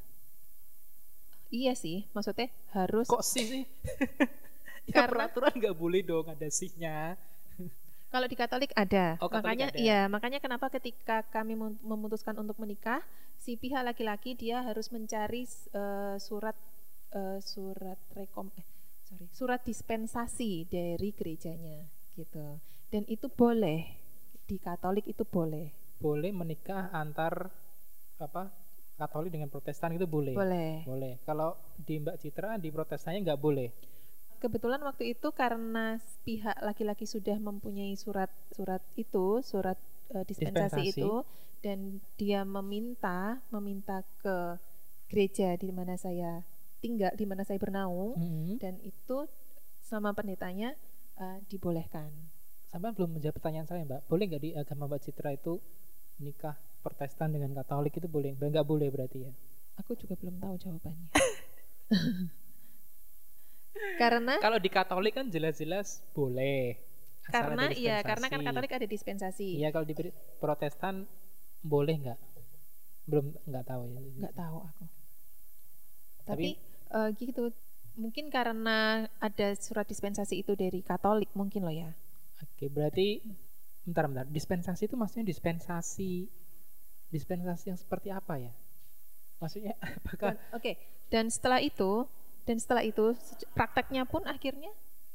iya 1.49 1.77
sih 1.77 2.09
maksudnya 2.11 2.49
harus 2.73 3.05
Kok 3.05 3.21
sih 3.21 3.45
sih? 3.45 3.63
ya 4.89 5.05
Karena- 5.05 5.29
peraturan 5.29 5.53
nggak 5.53 5.75
boleh 5.75 6.01
dong 6.01 6.25
ada 6.27 6.49
sihnya. 6.49 7.13
Kalau 8.09 8.29
di 8.29 8.37
Katolik 8.37 8.69
ada. 8.73 9.17
Oh, 9.17 9.25
Katolik 9.25 9.41
makanya 9.41 9.67
ada. 9.73 9.77
iya, 9.77 10.01
makanya 10.05 10.37
kenapa 10.37 10.69
ketika 10.69 11.25
kami 11.29 11.53
mem- 11.53 11.81
memutuskan 11.81 12.37
untuk 12.37 12.57
menikah, 12.57 13.01
si 13.37 13.53
pihak 13.53 13.81
laki-laki 13.81 14.33
dia 14.33 14.61
harus 14.61 14.89
mencari 14.89 15.45
eh, 15.49 16.15
surat 16.17 16.53
eh, 17.09 17.41
surat 17.41 17.97
rekom 18.13 18.53
eh 18.53 18.65
sorry, 19.13 19.29
surat 19.29 19.61
dispensasi 19.61 20.65
dari 20.65 21.09
gerejanya 21.13 21.85
gitu. 22.17 22.57
Dan 22.89 23.05
itu 23.09 23.29
boleh 23.29 23.85
di 24.45 24.57
Katolik 24.59 25.05
itu 25.09 25.25
boleh. 25.25 25.69
Boleh 25.97 26.31
menikah 26.35 26.89
antar 26.93 27.49
apa 28.19 28.51
Katolik 28.93 29.33
dengan 29.33 29.49
Protestan 29.49 29.97
itu 29.97 30.05
boleh. 30.05 30.37
Boleh. 30.37 30.85
Boleh. 30.85 31.13
Kalau 31.25 31.57
di 31.77 31.97
Mbak 31.97 32.17
Citra 32.21 32.61
di 32.61 32.69
Protestannya 32.69 33.25
nggak 33.25 33.41
boleh. 33.41 33.69
Kebetulan 34.37 34.83
waktu 34.83 35.15
itu 35.15 35.31
karena 35.31 35.97
pihak 36.27 36.59
laki-laki 36.61 37.07
sudah 37.07 37.39
mempunyai 37.39 37.95
surat 37.95 38.29
surat 38.51 38.83
itu, 38.99 39.39
surat 39.39 39.79
eh, 40.11 40.25
dispensasi, 40.27 40.91
Dispensasi. 40.91 40.99
itu 40.99 41.23
dan 41.63 42.03
dia 42.19 42.43
meminta 42.43 43.39
meminta 43.47 44.03
ke 44.19 44.59
gereja 45.07 45.55
di 45.55 45.71
mana 45.71 45.95
saya 45.95 46.43
tinggal, 46.83 47.15
di 47.15 47.23
mana 47.23 47.41
saya 47.41 47.55
bernaung 47.55 48.19
Mhm. 48.19 48.59
dan 48.59 48.75
itu 48.81 49.23
sama 49.79 50.11
pendetanya 50.11 50.75
eh, 51.13 51.39
dibolehkan. 51.45 52.09
Sampai 52.65 52.89
belum 52.89 53.15
menjawab 53.15 53.37
pertanyaan 53.37 53.63
saya 53.63 53.85
Mbak. 53.85 54.01
Boleh 54.07 54.25
nggak 54.27 54.41
di 54.41 54.51
agama 54.51 54.89
Mbak 54.89 55.01
Citra 55.03 55.29
itu 55.31 55.61
nikah 56.17 56.53
Protestan 56.81 57.29
dengan 57.29 57.53
Katolik 57.53 57.93
itu 57.93 58.07
boleh? 58.07 58.33
Nggak 58.33 58.65
boleh 58.65 58.89
berarti 58.89 59.23
ya? 59.23 59.31
Aku 59.77 59.93
juga 59.93 60.17
belum 60.17 60.35
tahu 60.37 60.57
jawabannya. 60.59 61.07
karena 63.95 64.33
Kalau 64.39 64.57
di 64.57 64.69
Katolik 64.69 65.13
kan 65.13 65.29
jelas-jelas 65.29 66.01
boleh. 66.11 66.77
Karena 67.23 67.71
iya, 67.71 68.01
karena 68.01 68.27
kan. 68.27 68.41
Katolik 68.41 68.73
ada 68.73 68.83
dispensasi. 68.85 69.55
Iya 69.55 69.69
kalau 69.69 69.85
di 69.85 69.95
Protestan 70.37 71.05
boleh 71.61 71.95
nggak? 71.95 72.19
Belum 73.05 73.31
nggak 73.43 73.65
tahu 73.65 73.81
ya. 73.85 73.99
nggak 74.01 74.33
tahu 74.33 74.57
aku 74.61 74.83
Tapi- 76.23 76.55
tapi, 76.55 76.72
eh, 76.93 77.09
gitu 77.17 77.49
mungkin 77.93 78.33
karena 78.33 79.05
ada 79.21 79.47
surat 79.57 79.85
dispensasi 79.85 80.41
itu 80.41 80.57
dari 80.57 80.81
Katolik 80.81 81.29
mungkin 81.37 81.65
loh 81.65 81.73
ya 81.73 81.93
Oke 82.43 82.67
berarti 82.67 83.23
bentar 83.83 84.07
bentar 84.07 84.25
dispensasi 84.27 84.87
itu 84.87 84.95
maksudnya 84.95 85.27
dispensasi 85.27 86.27
dispensasi 87.13 87.69
yang 87.71 87.79
seperti 87.79 88.09
apa 88.09 88.41
ya? 88.41 88.51
Maksudnya 89.39 89.75
apakah 90.01 90.35
oke 90.51 90.71
dan 91.13 91.29
setelah 91.29 91.61
itu 91.63 92.07
dan 92.43 92.57
setelah 92.59 92.83
itu 92.83 93.15
prakteknya 93.55 94.03
pun 94.03 94.25
akhirnya 94.27 94.71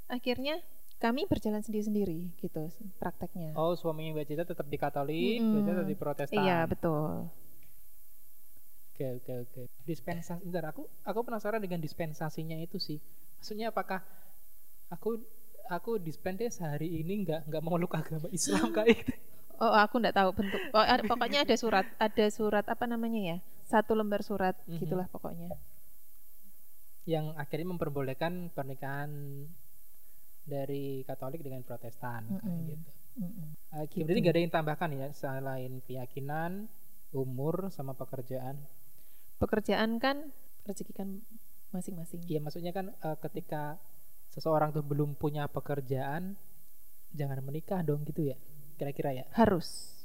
akhirnya 0.08 0.62
kami 0.98 1.28
berjalan 1.30 1.62
sendiri-sendiri 1.62 2.32
gitu 2.40 2.70
prakteknya 2.98 3.54
oh 3.54 3.76
suaminya 3.78 4.18
Mbak 4.18 4.26
Citra 4.26 4.46
tetap 4.48 4.66
di 4.66 4.78
Katolik, 4.80 5.38
Mm-mm. 5.38 5.52
Mbak 5.52 5.60
Citra 5.62 5.74
tetap 5.76 5.88
di 5.88 5.98
Protestan. 5.98 6.38
iya 6.42 6.58
betul 6.66 7.28
Oke 8.98 9.14
oke 9.22 9.32
oke. 9.46 9.62
Dispensasi. 9.86 10.42
Bentar, 10.42 10.74
aku 10.74 10.82
aku 11.06 11.22
penasaran 11.22 11.62
dengan 11.62 11.78
dispensasinya 11.78 12.58
itu 12.58 12.82
sih. 12.82 12.98
Maksudnya 13.38 13.70
apakah 13.70 14.02
aku 14.90 15.22
aku 15.70 16.02
dispensasi 16.02 16.50
sehari 16.58 16.88
ini 16.98 17.22
nggak 17.22 17.46
nggak 17.46 17.62
memeluk 17.62 17.94
agama 17.94 18.26
Islam 18.34 18.74
kayak 18.74 18.98
gitu? 18.98 19.12
oh 19.62 19.70
aku 19.70 19.94
nggak 20.02 20.16
tahu 20.18 20.30
bentuk 20.34 20.60
oh, 20.74 20.82
ada- 20.82 21.06
pokoknya 21.06 21.46
ada 21.46 21.54
surat 21.54 21.86
ada 21.98 22.26
surat 22.30 22.64
apa 22.66 22.84
namanya 22.90 23.20
ya 23.34 23.36
satu 23.70 23.94
lembar 23.94 24.26
surat 24.26 24.58
Mhm. 24.66 24.82
gitulah 24.82 25.06
pokoknya 25.14 25.54
yang 27.06 27.32
akhirnya 27.38 27.70
memperbolehkan 27.72 28.50
pernikahan 28.52 29.10
dari 30.44 31.04
Katolik 31.04 31.40
dengan 31.44 31.62
Protestan 31.64 32.24
kayak 32.24 32.44
Mm-mm. 32.44 32.68
gitu. 32.72 32.90
Mm-mm. 33.20 33.48
Oke, 33.84 34.00
Gitu. 34.00 34.04
berarti 34.04 34.20
nggak 34.24 34.34
ada 34.36 34.42
yang 34.44 34.54
tambahkan 34.54 34.90
ya 34.96 35.08
selain 35.12 35.72
keyakinan, 35.84 36.52
umur 37.12 37.68
sama 37.72 37.92
pekerjaan. 37.92 38.56
Pekerjaan 39.38 39.98
kan 39.98 40.30
rezeki 40.66 40.92
kan 40.92 41.08
masing-masing. 41.70 42.20
Iya, 42.26 42.38
maksudnya 42.38 42.72
kan 42.72 42.92
eh, 42.92 43.16
ketika 43.22 43.78
seseorang 44.28 44.70
tuh 44.70 44.84
belum 44.84 45.14
punya 45.14 45.48
pekerjaan, 45.48 46.36
jangan 47.10 47.40
menikah 47.40 47.80
dong 47.80 48.04
gitu 48.04 48.28
ya, 48.28 48.36
kira-kira 48.76 49.10
ya. 49.14 49.24
harus. 49.32 49.96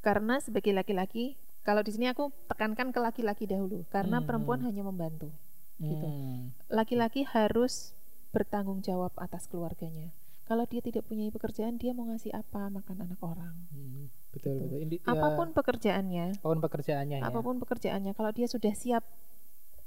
Karena 0.00 0.38
sebagai 0.38 0.70
laki-laki 0.70 1.34
kalau 1.60 1.82
di 1.82 1.90
sini 1.90 2.06
aku 2.06 2.30
tekankan 2.46 2.94
ke 2.94 3.00
laki-laki 3.02 3.44
dahulu 3.44 3.82
karena 3.90 4.22
Hmm, 4.22 4.26
perempuan 4.26 4.62
hanya 4.62 4.86
membantu 4.86 5.34
Gitu. 5.76 6.06
Hmm. 6.08 6.56
laki-laki 6.72 7.20
harus 7.28 7.92
bertanggung 8.32 8.80
jawab 8.80 9.12
atas 9.20 9.44
keluarganya. 9.44 10.08
Kalau 10.46 10.64
dia 10.64 10.80
tidak 10.80 11.04
punya 11.04 11.28
pekerjaan 11.28 11.76
dia 11.76 11.92
mau 11.92 12.08
ngasih 12.08 12.32
apa? 12.32 12.70
Makan 12.70 12.96
anak 13.04 13.20
orang. 13.20 13.66
Hmm, 13.68 14.08
betul 14.36 14.52
Gitu. 14.52 14.62
betul. 14.62 14.78
Ini, 14.78 14.96
ya, 14.98 15.10
apa 15.10 15.26
pun 15.32 15.48
pekerjaannya 15.50 16.26
apa 16.34 16.44
pun 16.44 16.58
pekerjaannya 16.60 17.16
ya. 17.16 17.24
apa 17.24 17.40
pun 17.40 17.56
pekerjaannya 17.56 18.12
kalau 18.12 18.30
dia 18.30 18.46
sudah 18.46 18.72
siap 18.72 19.04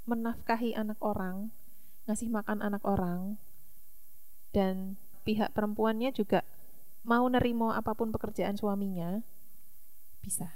menafkahi 0.03 0.73
anak 0.73 0.97
orang 0.99 1.53
ngasih 2.03 2.27
makan 2.27 2.59
anak 2.59 2.81
orang 2.83 3.37
dan 4.49 4.97
pihak 5.21 5.53
perempuannya 5.53 6.09
juga 6.09 6.41
mau 7.03 7.23
nerimo 7.25 7.69
apa 7.69 7.93
pun 7.93 8.09
pekerjaan 8.09 8.55
suaminya 8.55 9.21
bisa 10.19 10.49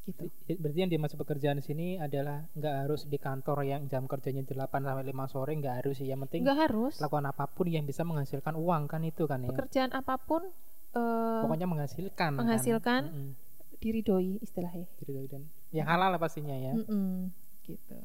gitu 0.00 0.30
Berarti- 0.30 0.56
Berarti 0.56 0.78
yang 0.80 0.90
dimaksud 0.90 1.18
pekerjaan 1.18 1.56
di 1.56 1.64
sini 1.64 1.86
adalah 1.96 2.46
nggak 2.52 2.74
harus 2.80 3.04
di 3.04 3.14
kantor 3.16 3.62
yang 3.64 3.82
jam 3.84 4.06
kerjanya 4.06 4.42
8 4.42 4.56
sampai 4.80 5.04
5 5.04 5.26
sore 5.28 5.52
nggak 5.52 5.76
harus 5.76 5.94
sih. 5.94 6.08
Yang 6.08 6.20
penting 6.26 6.40
nggak 6.42 6.58
harus 6.64 6.94
lakukan 6.98 7.26
apa 7.26 7.44
pun 7.46 7.66
yang 7.68 7.84
bisa 7.84 8.02
menghasilkan 8.02 8.54
uang 8.56 8.86
kan 8.86 9.02
itu 9.02 9.24
kan 9.24 9.38
ya. 9.40 9.50
pekerjaan 9.50 9.92
apa 9.92 10.16
pun 10.16 10.50
eh, 10.92 11.40
Pokoknya 11.40 11.66
menghasilkan. 11.66 12.30
kan. 12.30 12.38
menghasilkan. 12.38 13.02
Mm-mm. 13.06 13.30
diridoi 13.76 14.36
istilahnya 14.38 14.84
Gitu, 14.94 15.16
dan 15.26 15.48
yang 15.70 15.86
halal 15.86 16.12
pastinya 16.16 16.52
ya. 16.52 16.76
Mm-mm, 16.76 17.32
gitu 17.62 17.96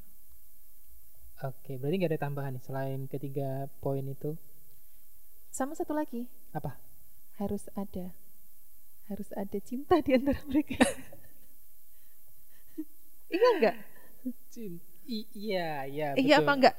Oke, 1.37 1.75
berarti 1.75 1.95
nggak 1.97 2.11
ada 2.11 2.21
tambahan 2.21 2.53
nih 2.53 2.63
selain 2.63 2.99
ketiga 3.05 3.49
poin 3.79 4.01
itu. 4.01 4.39
sama 5.49 5.71
satu 5.71 5.91
lagi 5.91 6.27
Apa? 6.51 6.79
harus 7.35 7.67
ada 7.73 8.15
harus 9.05 9.27
ada 9.33 9.59
cinta 9.59 9.99
di 9.99 10.11
antara 10.11 10.39
mereka 10.45 10.79
iya 13.29 13.47
enggak 13.53 13.75
Cin- 14.47 14.79
i- 15.05 15.27
iya, 15.33 15.83
iya. 15.85 16.07
iya 16.15 16.35
betul. 16.35 16.41
apa 16.41 16.51
enggak 16.53 16.75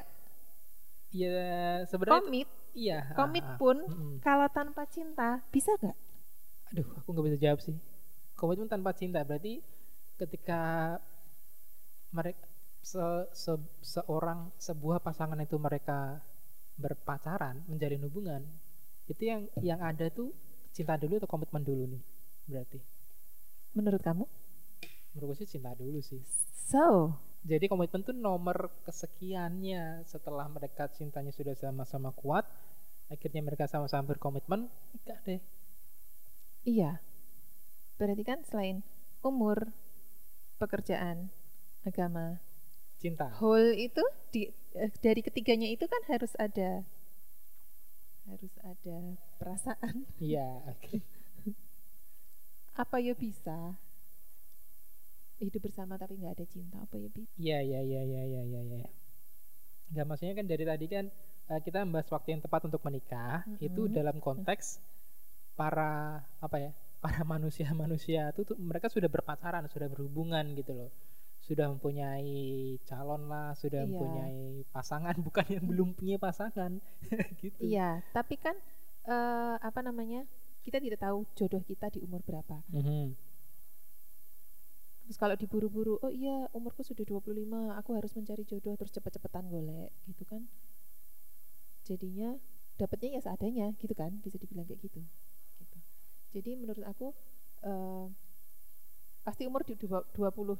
Iya, 1.09 1.40
sebenarnya 1.87 2.21
komit 2.21 2.49
iya. 2.76 2.98
komit 3.16 3.42
ah, 3.42 3.56
ah. 3.56 3.58
pun 3.58 3.76
Mm-mm. 3.80 4.20
kalau 4.20 4.46
tanpa 4.52 4.84
cinta 4.86 5.40
bisa 5.50 5.72
nggak 5.80 5.96
Aduh, 6.74 6.86
aku 6.98 7.08
nggak 7.14 7.26
bisa 7.30 7.38
jawab 7.38 7.60
sih. 7.62 7.76
Komitmen 8.34 8.68
tanpa 8.68 8.90
cinta 8.92 9.22
berarti 9.22 9.62
ketika 10.18 10.60
mereka 12.12 12.44
se, 12.82 13.02
se- 13.32 13.72
seorang 13.82 14.50
sebuah 14.58 14.98
pasangan 15.02 15.38
itu 15.40 15.56
mereka 15.56 16.20
berpacaran, 16.76 17.64
menjalin 17.70 18.02
hubungan, 18.06 18.42
itu 19.08 19.22
yang 19.24 19.40
yang 19.64 19.80
ada 19.80 20.10
tuh 20.12 20.34
cinta 20.74 20.98
dulu 21.00 21.16
atau 21.16 21.30
komitmen 21.30 21.64
dulu 21.64 21.88
nih 21.88 22.02
berarti? 22.50 22.78
Menurut 23.72 24.02
kamu? 24.02 24.24
Menurut 25.14 25.26
gue 25.32 25.36
sih 25.46 25.56
cinta 25.56 25.72
dulu 25.72 26.02
sih. 26.04 26.20
So, 26.52 27.16
Jadi 27.46 27.70
komitmen 27.70 28.02
tuh 28.02 28.16
nomor 28.16 28.74
kesekiannya 28.82 30.02
setelah 30.02 30.50
mereka 30.50 30.90
cintanya 30.90 31.30
sudah 31.30 31.54
sama-sama 31.54 32.11
kuat, 32.11 32.42
akhirnya 33.06 33.38
mereka 33.46 33.70
sama-sama 33.70 34.02
berkomitmen, 34.11 34.66
nikah 34.66 35.18
deh. 35.22 35.38
iya. 36.66 36.98
Berarti 37.96 38.22
kan 38.26 38.42
selain 38.42 38.82
umur, 39.22 39.70
pekerjaan, 40.59 41.30
agama, 41.87 42.42
Cinta. 42.98 43.30
whole 43.38 43.78
itu 43.78 44.02
di 44.35 44.50
eh, 44.74 44.90
dari 44.98 45.22
ketiganya 45.22 45.70
itu 45.70 45.87
kan 45.87 46.02
harus 46.11 46.35
ada 46.42 46.82
harus 48.26 48.54
ada 48.66 48.98
perasaan. 49.38 50.02
Iya, 50.18 50.66
oke. 50.66 50.98
Apa 52.82 52.98
ya 52.98 53.14
bisa 53.14 53.78
hidup 55.40 55.61
bersama 55.66 55.94
tapi 56.03 56.14
nggak 56.20 56.35
ada 56.37 56.46
cinta? 56.55 56.77
Apa 56.85 56.96
ya 57.03 57.09
bisa? 57.16 57.33
Iya, 57.42 57.59
iya, 57.68 57.81
iya, 57.88 58.01
iya, 58.11 58.22
iya, 58.31 58.42
iya, 58.51 58.61
iya. 58.70 58.87
Nggak 59.92 60.07
maksudnya 60.09 60.35
kan 60.38 60.46
dari 60.51 60.64
tadi 60.70 60.87
kan 60.94 61.05
eh, 61.53 61.61
kita 61.66 61.79
membahas 61.87 62.09
waktu 62.14 62.29
yang 62.35 62.42
tepat 62.44 62.62
untuk 62.68 62.83
menikah 62.87 63.46
itu 63.62 63.87
Mm-mm. 63.87 63.96
dalam 63.99 64.16
konteks 64.18 64.66
para 65.59 66.20
apa 66.46 66.57
ya? 66.64 66.70
Para 67.03 67.22
manusia-manusia 67.35 68.22
itu 68.35 68.42
tuh 68.49 68.57
mereka 68.59 68.88
sudah 68.92 69.09
berpacaran, 69.11 69.64
sudah 69.70 69.88
berhubungan 69.92 70.44
gitu 70.59 70.72
loh. 70.75 70.90
Sudah 71.46 71.66
mempunyai 71.70 72.77
calon 72.90 73.22
lah, 73.33 73.55
sudah 73.55 73.87
Iya. 73.87 73.88
mempunyai 73.88 74.66
pasangan, 74.75 75.14
bukan 75.27 75.46
yang 75.57 75.64
belum 75.70 75.88
punya 75.99 76.16
pasangan 76.18 76.72
gitu. 77.42 77.62
Iya, 77.62 78.03
tapi 78.16 78.35
kan 78.40 78.57
eh, 79.07 79.55
apa 79.68 79.81
namanya? 79.87 80.27
Kita 80.66 80.83
tidak 80.83 80.99
tahu 80.99 81.22
jodoh 81.38 81.62
kita 81.62 81.87
di 81.94 82.03
umur 82.03 82.20
berapa. 82.27 82.59
Mhm. 82.75 83.14
Terus 85.07 85.19
kalau 85.23 85.38
diburu-buru, 85.38 86.03
oh 86.03 86.11
iya 86.11 86.51
umurku 86.51 86.83
sudah 86.83 87.07
25, 87.07 87.79
aku 87.79 87.90
harus 87.95 88.11
mencari 88.19 88.42
jodoh 88.42 88.75
terus 88.75 88.90
cepet-cepetan 88.90 89.47
golek 89.47 89.95
gitu 90.11 90.27
kan. 90.27 90.42
Jadinya 91.87 92.35
dapatnya 92.75 93.16
ya 93.16 93.21
seadanya 93.23 93.66
gitu 93.79 93.95
kan, 93.95 94.19
bisa 94.19 94.37
dibilang 94.37 94.66
kayak 94.66 94.83
gitu. 94.83 95.01
gitu. 95.62 95.79
Jadi 96.35 96.51
menurut 96.59 96.83
aku 96.83 97.14
eh, 97.62 98.07
pasti 99.23 99.47
umur 99.47 99.62
di 99.62 99.79
dua- 99.79 100.07
20 100.11 100.59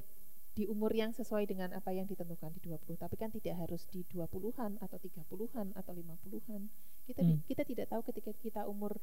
di 0.57 0.65
umur 0.65 0.89
yang 0.89 1.13
sesuai 1.13 1.45
dengan 1.45 1.69
apa 1.69 1.93
yang 1.93 2.09
ditentukan 2.09 2.49
di 2.57 2.59
20, 2.65 2.97
tapi 2.97 3.13
kan 3.13 3.29
tidak 3.29 3.61
harus 3.61 3.85
di 3.93 4.01
20-an 4.09 4.81
atau 4.81 4.97
30-an 4.97 5.69
atau 5.77 5.93
50-an. 5.93 6.65
Kita 7.05 7.21
Hmm. 7.21 7.45
kita 7.45 7.61
tidak 7.61 7.93
tahu 7.93 8.01
ketika 8.09 8.33
kita 8.41 8.61
umur 8.65 8.97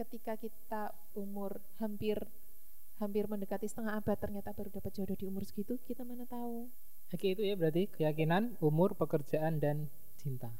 ketika 0.00 0.34
kita 0.40 0.82
umur 1.14 1.60
hampir 1.78 2.18
hampir 2.98 3.24
mendekati 3.30 3.66
setengah 3.70 3.98
abad 3.98 4.18
ternyata 4.18 4.50
baru 4.54 4.70
dapat 4.70 4.92
jodoh 4.94 5.16
di 5.18 5.26
umur 5.26 5.42
segitu 5.46 5.78
kita 5.86 6.02
mana 6.04 6.26
tahu 6.26 6.68
Oke 7.08 7.32
itu 7.32 7.40
ya 7.40 7.56
berarti 7.56 7.88
keyakinan, 7.88 8.60
umur, 8.60 8.92
pekerjaan 8.92 9.56
dan 9.64 9.88
cinta. 10.20 10.52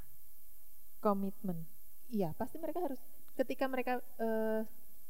komitmen 0.98 1.66
iya 2.11 2.33
pasti 2.35 2.59
mereka 2.59 2.83
harus 2.83 2.98
ketika 3.38 3.68
mereka 3.70 4.03
eh, 4.18 4.62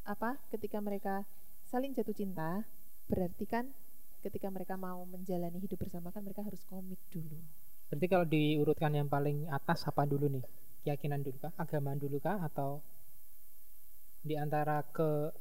apa 0.05 0.37
ketika 0.53 0.83
mereka 0.83 1.25
saling 1.69 1.97
jatuh 1.97 2.13
cinta 2.17 2.65
berarti 3.09 3.45
kan 3.49 3.71
ketika 4.21 4.51
mereka 4.53 4.75
mau 4.77 5.07
menjalani 5.09 5.63
hidup 5.63 5.81
bersama 5.81 6.13
kan 6.13 6.21
mereka 6.27 6.45
harus 6.45 6.61
komit 6.69 6.99
dulu 7.09 7.39
Berarti 7.89 8.07
kalau 8.13 8.27
diurutkan 8.29 8.93
yang 8.93 9.09
paling 9.09 9.49
atas 9.49 9.89
apa 9.89 10.05
dulu 10.05 10.29
nih? 10.29 10.45
Keyakinan 10.85 11.25
dulu 11.25 11.41
kah? 11.41 11.53
Agama 11.57 11.97
dulu 11.97 12.21
kah? 12.21 12.37
Atau 12.45 12.85
di 14.21 14.37
antara 14.37 14.85
ke 14.93 15.33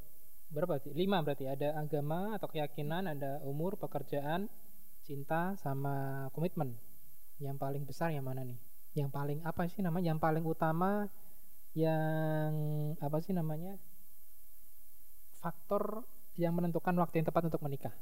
berapa 0.48 0.80
sih? 0.80 0.92
Lima 0.96 1.20
berarti 1.20 1.44
ada 1.48 1.76
agama 1.78 2.34
atau 2.36 2.48
keyakinan, 2.48 3.08
ada 3.08 3.40
umur, 3.44 3.76
pekerjaan, 3.76 4.48
cinta, 5.04 5.54
sama 5.60 6.26
komitmen. 6.32 6.76
Yang 7.38 7.56
paling 7.60 7.82
besar 7.86 8.10
yang 8.10 8.26
mana 8.26 8.42
nih? 8.44 8.58
Yang 8.96 9.10
paling 9.14 9.38
apa 9.44 9.62
sih 9.70 9.80
namanya? 9.84 10.16
Yang 10.16 10.20
paling 10.20 10.44
utama 10.44 11.06
yang 11.76 12.52
apa 12.98 13.18
sih 13.22 13.32
namanya? 13.36 13.78
Faktor 15.38 16.02
yang 16.34 16.54
menentukan 16.54 16.94
waktu 16.98 17.22
yang 17.22 17.26
tepat 17.28 17.46
untuk 17.50 17.62
menikah. 17.62 17.94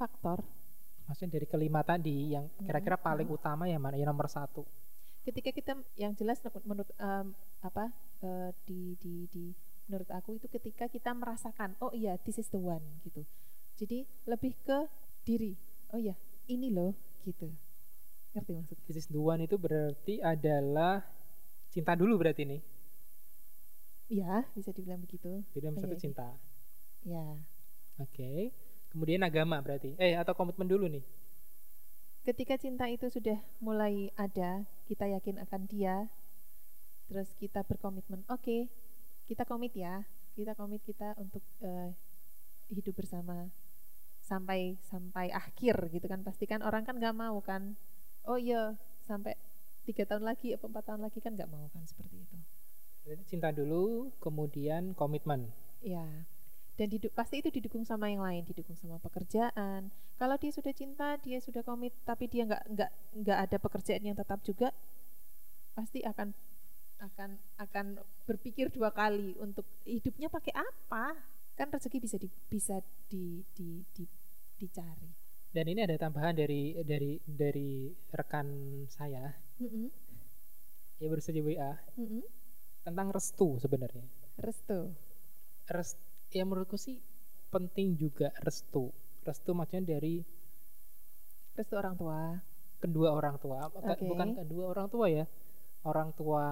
faktor 0.00 0.40
Maksudnya 1.10 1.42
dari 1.42 1.46
kelima 1.50 1.82
tadi 1.82 2.30
yang 2.32 2.46
kira-kira 2.62 2.94
Hmm, 2.94 3.06
paling 3.10 3.28
utama 3.28 3.66
yang 3.66 3.82
mana? 3.82 3.98
Yang 3.98 4.10
nomor 4.14 4.28
satu. 4.30 4.62
ketika 5.20 5.50
kita 5.52 5.72
yang 6.00 6.16
jelas 6.16 6.40
menurut 6.64 6.88
em, 6.96 7.36
apa 7.60 7.92
eh, 8.24 8.50
di 8.64 8.96
di 8.96 9.28
di 9.28 9.44
menurut 9.90 10.06
aku 10.14 10.38
itu 10.38 10.46
ketika 10.46 10.86
kita 10.86 11.10
merasakan 11.10 11.74
oh 11.82 11.90
iya 11.90 12.14
this 12.22 12.38
is 12.38 12.46
the 12.54 12.62
one 12.62 12.82
gitu 13.02 13.26
jadi 13.74 14.06
lebih 14.30 14.54
ke 14.62 14.86
diri 15.26 15.58
oh 15.90 15.98
iya 15.98 16.14
ini 16.46 16.70
loh 16.70 16.94
gitu 17.26 17.50
ngerti 18.30 18.54
maksudnya 18.54 18.86
This 18.86 19.02
is 19.02 19.06
the 19.10 19.18
one 19.18 19.42
itu 19.42 19.58
berarti 19.58 20.22
adalah 20.22 21.02
cinta 21.66 21.98
dulu 21.98 22.14
berarti 22.22 22.46
nih. 22.46 22.62
ya 24.06 24.46
bisa 24.54 24.70
dibilang 24.70 25.02
begitu 25.02 25.42
Jadi 25.50 25.64
nomor 25.66 25.82
satu 25.82 25.98
iya. 25.98 26.02
cinta. 26.02 26.28
ya 27.02 27.26
Oke. 27.98 28.54
Kemudian 28.90 29.22
agama 29.22 29.58
berarti. 29.58 29.94
Eh 29.98 30.14
atau 30.14 30.34
komitmen 30.34 30.66
dulu 30.66 30.86
nih. 30.86 31.02
ketika 32.20 32.54
cinta 32.60 32.86
itu 32.86 33.08
sudah 33.08 33.40
mulai 33.58 34.12
ada 34.14 34.68
kita 34.86 35.08
yakin 35.08 35.40
akan 35.40 35.64
dia 35.66 36.06
terus 37.08 37.32
kita 37.40 37.64
berkomitmen 37.64 38.22
oke 38.28 38.68
kita 39.30 39.46
komit 39.46 39.70
ya. 39.78 40.02
Kita 40.34 40.58
komit 40.58 40.82
kita 40.82 41.14
untuk 41.22 41.46
eh, 41.62 41.94
hidup 42.74 42.98
bersama 42.98 43.46
sampai 44.18 44.74
sampai 44.90 45.30
akhir 45.30 45.94
gitu 45.94 46.10
kan. 46.10 46.26
Pasti 46.26 46.50
kan 46.50 46.66
orang 46.66 46.82
kan 46.82 46.98
nggak 46.98 47.14
mau 47.14 47.38
kan. 47.38 47.78
Oh 48.26 48.34
iya 48.34 48.74
sampai 49.06 49.38
tiga 49.86 50.02
tahun 50.02 50.26
lagi 50.26 50.58
apa 50.58 50.66
empat 50.66 50.84
tahun 50.90 51.02
lagi 51.06 51.22
kan 51.22 51.38
nggak 51.38 51.50
mau 51.50 51.70
kan 51.70 51.86
seperti 51.86 52.18
itu. 52.18 52.36
Berarti 53.06 53.24
cinta 53.30 53.54
dulu, 53.54 54.10
kemudian 54.18 54.98
komitmen. 54.98 55.54
ya 55.80 56.04
dan 56.80 56.88
pasti 57.12 57.44
itu 57.44 57.52
didukung 57.52 57.84
sama 57.84 58.08
yang 58.08 58.24
lain 58.24 58.40
didukung 58.40 58.72
sama 58.72 58.96
pekerjaan. 59.04 59.92
Kalau 60.16 60.36
dia 60.40 60.48
sudah 60.48 60.72
cinta 60.72 61.20
dia 61.20 61.36
sudah 61.36 61.60
komit 61.60 61.92
tapi 62.08 62.24
dia 62.24 62.48
nggak 62.48 62.72
nggak 62.72 62.90
nggak 63.20 63.38
ada 63.44 63.56
pekerjaan 63.60 64.00
yang 64.00 64.16
tetap 64.16 64.40
juga 64.40 64.72
pasti 65.76 66.00
akan 66.00 66.32
akan 67.00 67.30
akan 67.56 67.86
berpikir 68.28 68.68
dua 68.68 68.92
kali 68.92 69.34
untuk 69.40 69.64
hidupnya 69.88 70.28
pakai 70.28 70.52
apa? 70.52 71.16
Kan 71.56 71.72
rezeki 71.72 71.98
bisa 72.00 72.16
di, 72.16 72.28
bisa 72.48 72.76
di, 73.08 73.44
di, 73.56 73.84
di, 73.92 74.04
dicari. 74.60 75.10
Dan 75.50 75.66
ini 75.66 75.82
ada 75.82 75.98
tambahan 75.98 76.36
dari 76.38 76.78
dari 76.86 77.18
dari 77.26 77.90
rekan 78.14 78.46
saya. 78.86 79.34
Ya 81.00 81.06
baru 81.08 81.18
saja 81.24 81.40
WA 81.42 81.72
tentang 82.84 83.08
restu 83.10 83.58
sebenarnya. 83.58 84.06
restu. 84.40 84.94
Rest, 85.70 86.00
ya 86.32 86.42
menurutku 86.42 86.78
sih 86.80 87.02
penting 87.50 87.98
juga 87.98 88.30
restu. 88.46 88.94
Restu 89.26 89.50
maksudnya 89.52 89.96
dari 89.98 90.22
restu 91.58 91.74
orang 91.76 91.94
tua. 91.98 92.20
kedua 92.80 93.12
orang 93.12 93.36
tua, 93.36 93.68
Oke. 93.68 94.08
bukan 94.08 94.40
kedua 94.40 94.72
orang 94.72 94.88
tua 94.88 95.04
ya. 95.12 95.28
Orang 95.80 96.12
tua 96.12 96.46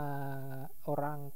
orang 0.89 1.29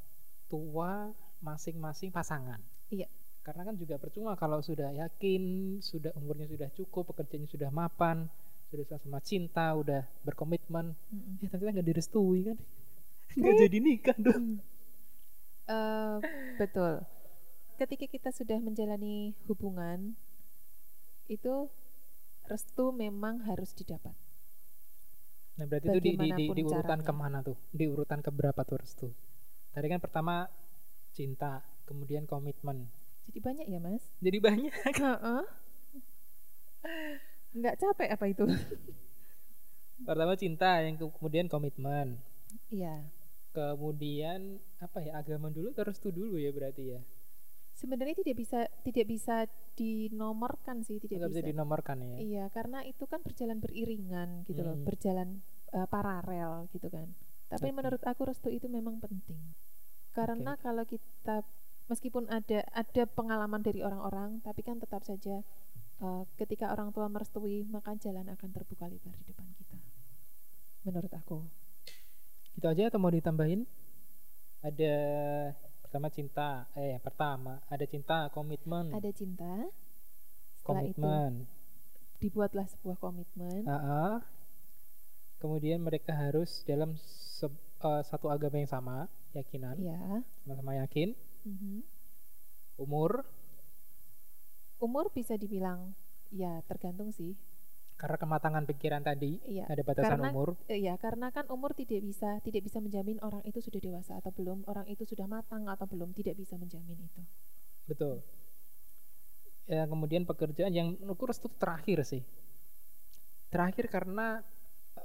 tua 0.49 1.13
masing-masing 1.43 2.13
pasangan. 2.15 2.61
Iya. 2.89 3.09
Karena 3.43 3.67
kan 3.67 3.75
juga 3.75 3.99
percuma 3.99 4.39
kalau 4.39 4.63
sudah 4.63 4.95
yakin, 4.95 5.77
sudah 5.83 6.15
umurnya 6.15 6.47
sudah 6.47 6.71
cukup, 6.79 7.11
pekerjaannya 7.11 7.51
sudah 7.51 7.75
mapan, 7.75 8.31
sudah 8.71 8.87
sama 9.03 9.19
cinta, 9.19 9.75
udah 9.75 10.07
berkomitmen, 10.23 10.95
Mm-mm. 11.11 11.43
eh 11.43 11.49
ternyata 11.51 11.83
nggak 11.83 11.89
direstui 11.91 12.47
kan, 12.47 12.59
nggak 13.43 13.55
jadi 13.67 13.79
nikah 13.83 14.17
dong. 14.23 14.63
Eh, 15.67 16.17
betul. 16.57 17.03
Ketika 17.83 18.07
kita 18.07 18.31
sudah 18.31 18.63
menjalani 18.63 19.35
hubungan, 19.51 20.15
itu 21.27 21.67
restu 22.47 22.95
memang 22.95 23.43
harus 23.43 23.75
didapat. 23.75 24.15
Nah 25.61 25.65
berarti 25.69 25.89
itu 25.93 26.01
di, 26.01 26.11
di, 26.17 26.29
di, 26.33 26.47
di 26.49 26.63
urutan 26.65 27.01
caranya. 27.01 27.07
ke 27.07 27.13
mana 27.13 27.39
tuh? 27.45 27.57
Di 27.71 27.85
urutan 27.89 28.21
keberapa 28.25 28.65
tuh 28.65 28.77
restu? 28.81 29.09
Tadi 29.73 29.87
kan 29.89 30.01
pertama 30.01 30.49
cinta, 31.13 31.61
kemudian 31.85 32.25
komitmen. 32.25 32.89
Jadi 33.29 33.39
banyak 33.41 33.67
ya, 33.69 33.81
Mas? 33.81 34.03
Jadi 34.21 34.39
banyak. 34.41 34.73
Nggak 37.57 37.77
capek 37.79 38.09
apa 38.17 38.25
itu? 38.27 38.45
Pertama 40.03 40.35
cinta, 40.35 40.83
yang 40.83 40.99
ke- 40.99 41.15
kemudian 41.21 41.47
komitmen. 41.47 42.19
Iya. 42.73 43.07
Kemudian 43.53 44.59
apa 44.81 45.05
ya 45.05 45.21
agama 45.21 45.53
dulu 45.53 45.77
terus 45.77 46.01
restu 46.01 46.09
dulu 46.09 46.41
ya 46.41 46.51
berarti 46.51 46.97
ya. 46.97 47.01
Sebenarnya 47.83 48.15
tidak 48.15 48.37
bisa 48.39 48.61
tidak 48.87 49.07
bisa 49.11 49.37
dinomorkan 49.75 50.87
sih, 50.87 51.03
tidak 51.03 51.27
bisa 51.27 51.43
bisa. 51.43 51.51
dinomorkan 51.51 51.99
ya. 51.99 52.15
Iya, 52.23 52.45
karena 52.55 52.87
itu 52.87 53.05
kan 53.11 53.19
berjalan 53.27 53.59
beriringan 53.59 54.47
gitu 54.47 54.63
loh, 54.63 54.79
Hmm. 54.79 54.87
berjalan 54.87 55.29
uh, 55.75 55.91
paralel 55.91 56.71
gitu 56.71 56.87
kan. 56.87 57.11
Tapi 57.51 57.69
Oke. 57.69 57.77
menurut 57.77 58.03
aku 58.07 58.23
restu 58.31 58.49
itu 58.55 58.71
memang 58.71 59.03
penting. 59.03 59.53
Karena 60.15 60.55
kalau 60.63 60.87
kita 60.87 61.43
meskipun 61.91 62.31
ada 62.31 62.63
ada 62.71 63.03
pengalaman 63.11 63.61
dari 63.61 63.83
orang-orang, 63.83 64.39
tapi 64.47 64.63
kan 64.63 64.79
tetap 64.79 65.03
saja 65.03 65.43
uh, 66.01 66.23
ketika 66.39 66.71
orang 66.71 66.95
tua 66.95 67.11
merestui, 67.11 67.67
maka 67.67 67.99
jalan 67.99 68.31
akan 68.31 68.49
terbuka 68.55 68.87
lebar 68.87 69.13
di 69.19 69.25
depan 69.27 69.49
kita. 69.59 69.77
Menurut 70.87 71.13
aku. 71.13 71.43
Gitu 72.55 72.67
aja 72.69 72.93
atau 72.93 73.01
mau 73.01 73.11
ditambahin? 73.11 73.65
Ada 74.63 74.95
pertama 75.93 76.09
cinta, 76.09 76.49
eh 76.73 76.97
pertama 77.05 77.61
ada 77.69 77.85
cinta, 77.85 78.33
komitmen, 78.33 78.97
Ada 78.97 79.13
cinta. 79.13 79.69
Itu 80.57 80.65
komitmen. 80.65 81.45
dibuatlah 82.17 82.65
sebuah 82.65 82.97
komitmen. 82.97 83.69
Ah, 83.69 83.77
ah. 83.77 84.17
Kemudian 85.37 85.85
mereka 85.85 86.17
harus 86.17 86.65
dalam 86.65 86.97
se- 86.97 87.53
eh, 87.79 88.03
satu 88.09 88.33
agama 88.33 88.57
yang 88.57 88.73
sama, 88.73 89.05
yakinan, 89.37 89.77
Ya. 89.77 90.25
sama-sama 90.41 90.81
yakin. 90.81 91.13
Mhm. 91.45 91.85
Umur, 92.81 93.29
Umur 94.81 95.13
bisa 95.13 95.37
dibilang 95.37 95.93
ya 96.33 96.65
tergantung 96.65 97.13
sih. 97.13 97.37
Karena 98.03 98.19
kematangan 98.19 98.67
pikiran 98.67 99.03
tadi 99.07 99.39
Iya. 99.47 99.71
ada 99.71 99.83
batasan 99.87 100.19
Karena- 100.19 100.35
umur. 100.35 100.59
Eh, 100.67 100.83
ya 100.83 100.99
karena 100.99 101.31
kan 101.31 101.47
umur 101.55 101.71
tidak 101.71 102.03
bisa 102.03 102.43
tidak 102.43 102.67
bisa 102.67 102.83
menjamin 102.83 103.23
orang 103.23 103.47
itu 103.47 103.63
sudah 103.63 103.79
dewasa 103.79 104.19
atau 104.19 104.35
belum, 104.35 104.67
orang 104.67 104.91
itu 104.91 105.07
sudah 105.07 105.31
matang 105.31 105.71
atau 105.71 105.87
belum, 105.87 106.11
tidak 106.11 106.35
bisa 106.35 106.59
menjamin 106.59 106.99
itu. 106.99 107.23
Betul. 107.87 108.27
Ya, 109.71 109.87
kemudian 109.87 110.27
pekerjaan 110.27 110.75
yang 110.75 110.99
menurutku 110.99 111.31
restu 111.31 111.47
terakhir 111.55 112.03
sih. 112.03 112.27
Terakhir 113.55 113.87
karena 113.87 114.43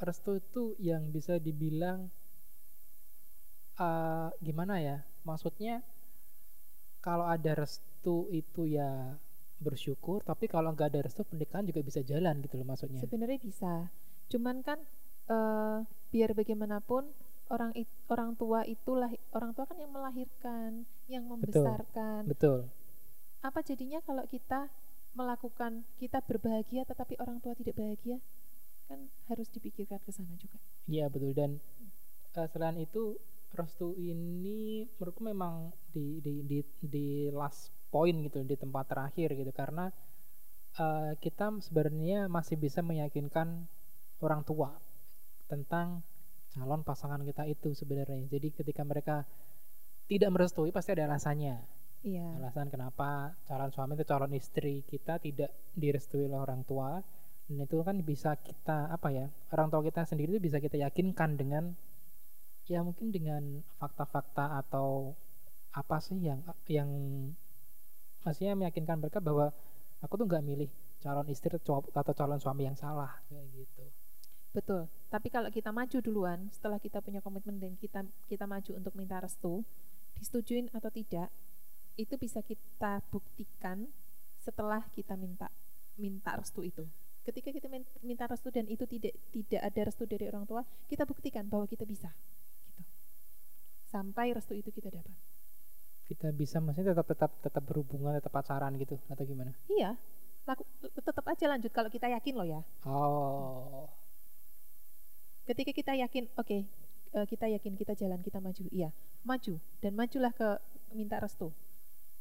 restu 0.01 0.41
itu 0.41 0.73
yang 0.81 1.13
bisa 1.13 1.37
dibilang 1.37 2.09
eh, 3.77 4.29
gimana 4.41 4.81
ya? 4.81 5.05
Maksudnya 5.21 5.85
kalau 6.97 7.29
ada 7.29 7.53
restu 7.53 8.25
itu 8.33 8.65
ya 8.65 9.21
bersyukur, 9.57 10.21
tapi 10.21 10.45
kalau 10.45 10.73
nggak 10.73 10.93
ada 10.93 10.99
restu 11.01 11.25
pernikahan 11.25 11.65
juga 11.65 11.81
bisa 11.81 12.01
jalan 12.05 12.41
gitu 12.45 12.57
loh 12.61 12.67
maksudnya. 12.67 13.01
Sebenarnya 13.01 13.39
bisa. 13.41 13.89
Cuman 14.29 14.61
kan 14.61 14.79
eh, 15.27 15.77
biar 16.13 16.31
bagaimanapun 16.37 17.09
orang 17.49 17.71
it- 17.75 17.99
orang 18.11 18.35
tua 18.35 18.63
itulah 18.67 19.11
orang 19.33 19.51
tua 19.55 19.65
kan 19.65 19.77
yang 19.79 19.91
melahirkan, 19.91 20.85
yang 21.07 21.23
membesarkan. 21.25 22.27
Betul. 22.27 22.67
Apa 23.41 23.63
jadinya 23.63 24.03
kalau 24.03 24.23
kita 24.27 24.69
melakukan 25.17 25.87
kita 25.97 26.21
berbahagia 26.21 26.85
tetapi 26.85 27.17
orang 27.17 27.41
tua 27.41 27.57
tidak 27.57 27.75
bahagia? 27.79 28.21
Kan 28.87 29.11
harus 29.27 29.51
dipikirkan 29.51 29.99
ke 30.05 30.11
sana 30.13 30.31
juga. 30.39 30.61
Iya 30.87 31.11
betul 31.11 31.35
dan 31.35 31.59
eh, 32.37 32.47
selain 32.47 32.77
itu 32.79 33.17
restu 33.55 33.95
ini 33.95 34.85
menurutku 34.99 35.23
memang 35.23 35.71
di 35.95 36.19
di 36.19 36.43
di, 36.43 36.59
di 36.83 37.07
last 37.31 37.71
point 37.87 38.17
gitu 38.23 38.43
di 38.43 38.55
tempat 38.59 38.85
terakhir 38.89 39.33
gitu. 39.33 39.51
Karena 39.55 39.89
eh, 40.77 41.11
kita 41.19 41.57
sebenarnya 41.63 42.27
masih 42.27 42.55
bisa 42.59 42.79
meyakinkan 42.83 43.67
orang 44.21 44.41
tua 44.43 44.73
tentang 45.47 46.03
calon 46.53 46.81
pasangan 46.81 47.21
kita 47.23 47.45
itu 47.47 47.73
sebenarnya. 47.77 48.27
Jadi 48.27 48.47
ketika 48.51 48.81
mereka 48.83 49.23
tidak 50.07 50.29
merestui 50.31 50.71
pasti 50.71 50.95
ada 50.95 51.07
alasannya. 51.11 51.77
Iya. 52.05 52.39
alasan 52.39 52.69
kenapa 52.69 53.35
calon 53.49 53.73
suami 53.73 53.97
atau 53.97 54.05
calon 54.05 54.31
istri 54.37 54.85
kita 54.85 55.17
tidak 55.17 55.51
direstui 55.73 56.29
oleh 56.29 56.39
orang 56.39 56.63
tua. 56.63 57.01
Dan 57.47 57.63
itu 57.63 57.79
kan 57.79 58.03
bisa 58.03 58.35
kita 58.39 58.91
apa 58.91 59.07
ya 59.07 59.31
orang 59.55 59.71
tua 59.71 59.79
kita 59.79 60.03
sendiri 60.03 60.35
itu 60.35 60.51
bisa 60.51 60.59
kita 60.59 60.75
yakinkan 60.83 61.39
dengan 61.39 61.73
ya 62.67 62.83
mungkin 62.83 63.15
dengan 63.15 63.63
fakta-fakta 63.79 64.59
atau 64.59 65.15
apa 65.71 65.97
sih 66.03 66.19
yang 66.19 66.43
yang 66.67 66.91
maksudnya 68.27 68.59
meyakinkan 68.59 68.99
mereka 68.99 69.23
bahwa 69.23 69.55
aku 70.03 70.19
tuh 70.19 70.27
nggak 70.27 70.43
milih 70.43 70.69
calon 70.99 71.31
istri 71.31 71.55
atau 71.55 72.13
calon 72.13 72.39
suami 72.43 72.67
yang 72.67 72.75
salah 72.75 73.23
kayak 73.31 73.47
gitu 73.55 73.87
Betul. 74.57 74.89
Tapi 75.13 75.27
kalau 75.29 75.53
kita 75.53 75.69
maju 75.69 75.97
duluan, 76.01 76.49
setelah 76.49 76.81
kita 76.81 76.97
punya 77.05 77.21
komitmen 77.21 77.61
dan 77.61 77.77
kita 77.77 78.01
kita 78.25 78.49
maju 78.49 78.71
untuk 78.73 78.93
minta 78.97 79.21
restu, 79.21 79.61
disetujuin 80.17 80.73
atau 80.73 80.89
tidak, 80.89 81.29
itu 81.93 82.17
bisa 82.17 82.41
kita 82.41 83.05
buktikan 83.13 83.85
setelah 84.41 84.81
kita 84.97 85.13
minta 85.13 85.53
minta 85.93 86.33
restu 86.33 86.65
itu. 86.65 86.89
Ketika 87.21 87.53
kita 87.53 87.69
min- 87.69 87.85
minta 88.01 88.25
restu 88.25 88.49
dan 88.49 88.65
itu 88.65 88.89
tidak 88.89 89.13
tidak 89.29 89.61
ada 89.61 89.81
restu 89.93 90.09
dari 90.09 90.25
orang 90.25 90.49
tua, 90.49 90.65
kita 90.89 91.05
buktikan 91.05 91.45
bahwa 91.45 91.69
kita 91.69 91.85
bisa. 91.85 92.09
Gitu. 92.65 92.81
Sampai 93.85 94.33
restu 94.33 94.57
itu 94.57 94.73
kita 94.73 94.89
dapat. 94.89 95.13
Kita 96.07 96.31
bisa 96.31 96.63
maksudnya 96.63 96.95
tetap 96.95 97.07
tetap 97.11 97.31
tetap 97.43 97.63
berhubungan 97.67 98.15
tetap 98.15 98.31
pacaran 98.31 98.73
gitu 98.79 98.95
atau 99.11 99.23
gimana? 99.27 99.51
Iya. 99.67 99.99
Laku, 100.47 100.63
tetap 100.79 101.27
aja 101.27 101.45
lanjut 101.51 101.71
kalau 101.75 101.91
kita 101.91 102.07
yakin 102.07 102.33
loh 102.39 102.47
ya. 102.47 102.61
oh. 102.87 103.91
Ketika 105.43 105.75
kita 105.75 105.93
yakin 105.99 106.31
oke 106.39 106.57
eh, 107.11 107.25
kita 107.27 107.51
yakin 107.51 107.75
kita 107.75 107.93
jalan 107.99 108.23
kita 108.23 108.39
maju 108.39 108.63
iya. 108.71 108.95
Maju 109.27 109.59
dan 109.83 109.91
majulah 109.95 110.31
ke 110.31 110.55
minta 110.95 111.19
restu. 111.19 111.51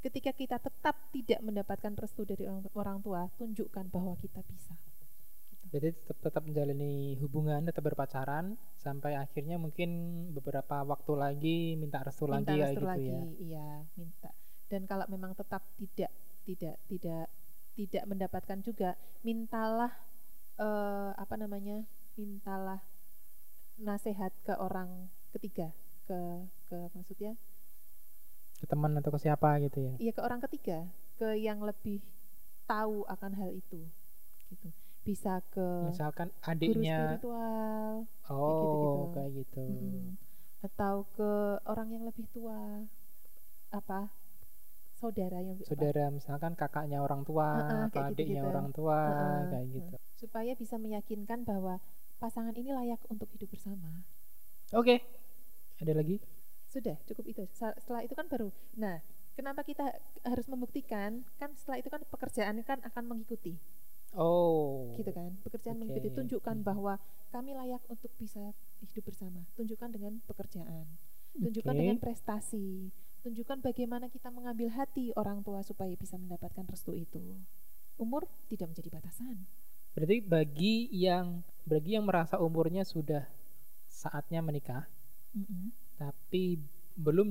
Ketika 0.03 0.35
kita 0.35 0.59
tetap 0.59 0.95
tidak 1.11 1.41
mendapatkan 1.43 1.95
restu 1.99 2.23
dari 2.27 2.47
orang, 2.47 2.67
orang 2.75 2.99
tua 3.03 3.31
tunjukkan 3.39 3.91
bahwa 3.91 4.15
kita 4.19 4.43
bisa 4.47 4.75
Jadi 5.67 5.89
tetap 5.93 6.19
tetap 6.23 6.43
menjalani 6.47 7.19
hubungan, 7.19 7.67
tetap 7.67 7.83
berpacaran 7.83 8.55
sampai 8.87 9.19
akhirnya 9.19 9.59
mungkin 9.59 9.91
beberapa 10.31 10.87
waktu 10.87 11.13
lagi 11.19 11.59
minta 11.75 12.07
restu 12.07 12.31
minta 12.31 12.55
lagi 12.55 12.63
restu 12.63 12.79
gitu 12.79 12.87
lagi 12.87 13.11
ya. 13.11 13.23
iya 13.43 13.69
minta 13.99 14.31
dan 14.71 14.87
kalau 14.87 15.07
memang 15.11 15.35
tetap 15.35 15.67
tidak 15.75 16.15
tidak 16.47 16.79
tidak 16.87 17.27
tidak 17.75 18.05
mendapatkan 18.07 18.59
juga 18.63 18.95
mintalah 19.27 19.91
eh, 20.55 21.11
apa 21.19 21.35
namanya 21.35 21.83
mintalah 22.15 22.79
nasihat 23.75 24.31
ke 24.47 24.55
orang 24.55 25.11
ketiga 25.35 25.75
ke 26.07 26.19
ke 26.71 26.79
maksudnya 26.95 27.35
Ke 28.57 28.65
teman 28.65 28.97
atau 28.97 29.13
ke 29.13 29.21
siapa 29.21 29.61
gitu 29.61 29.85
ya. 29.85 29.93
Iya 30.01 30.13
ke 30.17 30.21
orang 30.25 30.41
ketiga, 30.49 30.89
ke 31.21 31.37
yang 31.37 31.61
lebih 31.61 32.01
tahu 32.65 33.05
akan 33.05 33.37
hal 33.37 33.53
itu, 33.53 33.85
gitu. 34.49 34.73
Bisa 35.07 35.39
ke 35.55 35.67
Misalkan 35.87 36.29
guru 36.61 36.83
adiknya 36.83 36.99
spiritual, 37.23 37.93
oh 38.29 39.15
kayak 39.15 39.31
gitu. 39.39 39.67
mm-mm. 39.71 40.19
atau 40.67 40.95
ke 41.17 41.31
orang 41.65 41.89
yang 41.95 42.05
lebih 42.09 42.27
tua, 42.35 42.61
apa 43.71 44.01
saudara 45.01 45.39
yang 45.45 45.57
apa, 45.61 45.69
Saudara 45.69 46.05
misalkan 46.11 46.53
kakaknya 46.57 46.99
orang 47.07 47.23
tua 47.29 47.49
Heeh, 47.55 47.85
atau 47.87 47.89
kayak 47.93 48.09
adiknya 48.11 48.43
gitu-gitu. 48.43 48.51
orang 48.51 48.69
tua 48.77 49.01
Heeh, 49.05 49.41
kayak 49.51 49.67
heeh. 49.69 49.75
gitu. 49.77 49.95
supaya 50.17 50.53
bisa 50.57 50.77
meyakinkan 50.81 51.45
bahwa 51.45 51.75
pasangan 52.17 52.57
ini 52.57 52.71
layak 52.73 53.01
untuk 53.13 53.29
hidup 53.35 53.49
bersama. 53.53 53.91
Oke. 54.73 55.05
Ada 55.79 55.93
lagi? 55.93 56.17
Sudah 56.73 56.97
cukup 57.05 57.25
itu. 57.29 57.43
Setelah 57.53 58.03
itu 58.03 58.15
kan 58.17 58.27
baru. 58.27 58.49
Nah, 58.75 59.05
kenapa 59.37 59.61
kita 59.63 59.85
harus 60.25 60.47
membuktikan? 60.49 61.25
Kan 61.37 61.53
setelah 61.55 61.79
itu 61.81 61.89
kan 61.93 62.01
pekerjaan 62.09 62.57
kan 62.65 62.81
akan 62.83 63.05
mengikuti. 63.07 63.61
Oh. 64.17 64.97
gitu 64.97 65.13
kan 65.13 65.37
pekerjaan 65.45 65.77
mengikuti 65.77 66.09
Oke. 66.09 66.17
tunjukkan 66.17 66.57
Hmm. 66.57 66.65
bahwa 66.65 66.95
kami 67.29 67.53
layak 67.53 67.85
untuk 67.87 68.09
bisa 68.17 68.57
hidup 68.81 69.05
bersama 69.05 69.45
tunjukkan 69.55 69.93
dengan 69.93 70.19
pekerjaan 70.25 70.89
tunjukkan 71.37 71.71
Oke. 71.71 71.81
dengan 71.81 71.97
prestasi 71.97 72.89
tunjukkan 73.21 73.61
bagaimana 73.61 74.09
kita 74.09 74.31
mengambil 74.31 74.73
hati 74.73 75.13
orang 75.13 75.43
tua 75.43 75.61
supaya 75.61 75.93
bisa 75.93 76.17
mendapatkan 76.17 76.65
restu 76.65 76.93
itu 76.93 77.21
umur 77.97 78.25
tidak 78.49 78.73
menjadi 78.73 78.91
batasan 78.91 79.45
Berarti 79.93 80.21
bagi 80.21 80.93
yang 80.93 81.41
bagi 81.65 81.97
yang 81.97 82.05
merasa 82.05 82.37
umurnya 82.37 82.85
sudah 82.85 83.25
saatnya 83.87 84.41
menikah 84.41 84.85
Mm-mm. 85.33 85.73
tapi 85.97 86.61
belum 86.97 87.29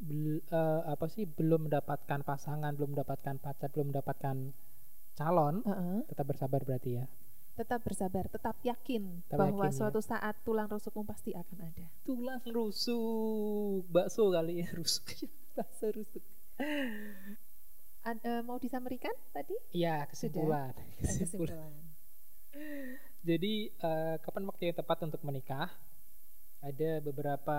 bel- 0.00 0.42
eh, 0.44 0.82
apa 0.86 1.06
sih 1.06 1.26
belum 1.26 1.66
mendapatkan 1.66 2.22
pasangan 2.22 2.74
belum 2.74 2.94
mendapatkan 2.94 3.38
pacar 3.38 3.70
belum 3.70 3.90
mendapatkan 3.90 4.36
calon 5.14 5.62
Uh-uh. 5.62 6.00
tetap 6.06 6.26
bersabar 6.26 6.60
berarti 6.62 6.90
ya? 6.98 7.06
Tetap 7.54 7.84
bersabar 7.84 8.24
tetap 8.24 8.56
yakin 8.62 9.20
Tetap 9.28 9.36
bahwa 9.36 9.68
yakin, 9.68 9.74
ya. 9.74 9.78
suatu 9.78 10.00
saat 10.00 10.32
tulang 10.42 10.64
rusukmu 10.64 11.04
pasti 11.04 11.36
akan 11.36 11.58
ada. 11.60 11.86
Tulang 12.02 12.40
rusuk. 12.48 13.84
Bakso 13.86 14.32
kali 14.32 14.64
ya 14.64 14.68
rusuk. 14.72 15.04
Bakso 15.56 15.92
rusuk. 15.92 16.24
Ad- 18.00 18.24
eh, 18.24 18.40
mau 18.40 18.56
disamerikan 18.56 19.12
tadi? 19.30 19.52
Iya 19.72 20.08
kesimpulan. 20.08 20.72
Ada 20.72 21.04
kesimpulan. 21.04 21.52
Kesimpulan. 21.60 21.72
Jadi 23.20 23.54
eh, 23.70 24.16
kapan 24.18 24.44
waktu 24.48 24.72
yang 24.72 24.76
tepat 24.76 24.98
untuk 25.04 25.20
menikah? 25.20 25.68
Ada 26.60 27.00
beberapa 27.00 27.58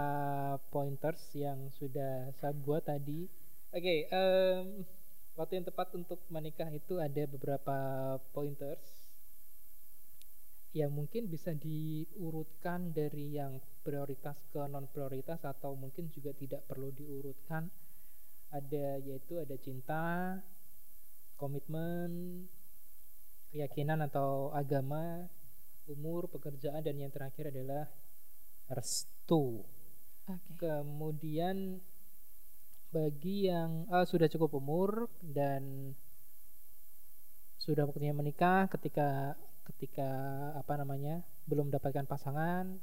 pointers 0.70 1.22
yang 1.34 1.70
sudah 1.74 2.34
saya 2.38 2.54
buat 2.54 2.86
tadi. 2.86 3.26
Oke 3.70 4.10
em, 4.10 4.82
waktu 5.42 5.58
yang 5.58 5.66
tepat 5.66 5.90
untuk 5.98 6.22
menikah 6.30 6.70
itu 6.70 7.02
ada 7.02 7.26
beberapa 7.26 7.78
pointers 8.30 9.02
ya 10.70 10.86
mungkin 10.86 11.26
bisa 11.26 11.58
diurutkan 11.58 12.94
dari 12.94 13.42
yang 13.42 13.58
prioritas 13.82 14.38
ke 14.54 14.62
non 14.70 14.86
prioritas 14.94 15.42
atau 15.42 15.74
mungkin 15.74 16.14
juga 16.14 16.30
tidak 16.38 16.62
perlu 16.70 16.94
diurutkan 16.94 17.74
ada 18.54 19.02
yaitu 19.02 19.42
ada 19.42 19.58
cinta 19.58 20.38
komitmen 21.42 22.46
keyakinan 23.50 24.06
atau 24.06 24.54
agama 24.54 25.26
umur 25.90 26.30
pekerjaan 26.30 26.86
dan 26.86 27.02
yang 27.02 27.10
terakhir 27.10 27.50
adalah 27.50 27.90
restu 28.70 29.66
Oke. 30.30 30.62
kemudian 30.62 31.82
bagi 32.92 33.48
yang 33.48 33.88
eh, 33.88 34.06
sudah 34.06 34.28
cukup 34.28 34.60
umur 34.60 35.08
dan 35.24 35.96
sudah 37.56 37.86
waktunya 37.86 38.12
menikah 38.12 38.68
ketika 38.68 39.38
ketika 39.64 40.10
apa 40.58 40.74
namanya 40.76 41.22
belum 41.46 41.70
mendapatkan 41.70 42.04
pasangan 42.04 42.82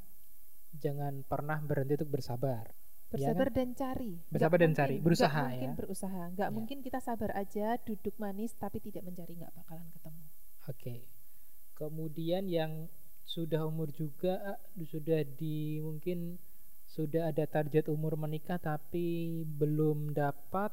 jangan 0.72 1.26
pernah 1.26 1.58
berhenti 1.60 1.98
untuk 1.98 2.12
bersabar 2.14 2.66
Ya 3.08 3.32
Bersabar 3.32 3.48
dan 3.48 3.72
cari. 3.72 4.20
Bersabar 4.28 4.58
dan 4.60 4.68
mungkin- 4.68 4.80
cari, 4.84 4.96
berusaha 5.00 5.44
mungkin 5.48 5.72
ya. 5.72 5.78
berusaha. 5.80 6.22
Nggak 6.28 6.44
Ya. 6.44 6.52
mungkin 6.52 6.78
kita 6.84 7.00
sabar 7.00 7.30
aja, 7.32 7.80
duduk 7.80 8.12
manis 8.20 8.52
tapi 8.52 8.84
tidak 8.84 9.00
mencari 9.00 9.32
nggak 9.32 9.48
bakalan 9.56 9.88
ketemu. 9.96 10.24
oke 10.68 10.94
kemudian 11.72 12.44
yang 12.44 12.72
sudah 13.24 13.64
umur 13.64 13.88
juga 13.88 14.60
eh, 14.76 14.84
sudah 14.84 15.24
di 15.24 15.80
mungkin 15.80 16.36
sudah 16.88 17.28
ada 17.28 17.44
target 17.44 17.92
umur 17.92 18.16
menikah 18.16 18.56
tapi 18.56 19.06
belum 19.44 20.16
dapat 20.16 20.72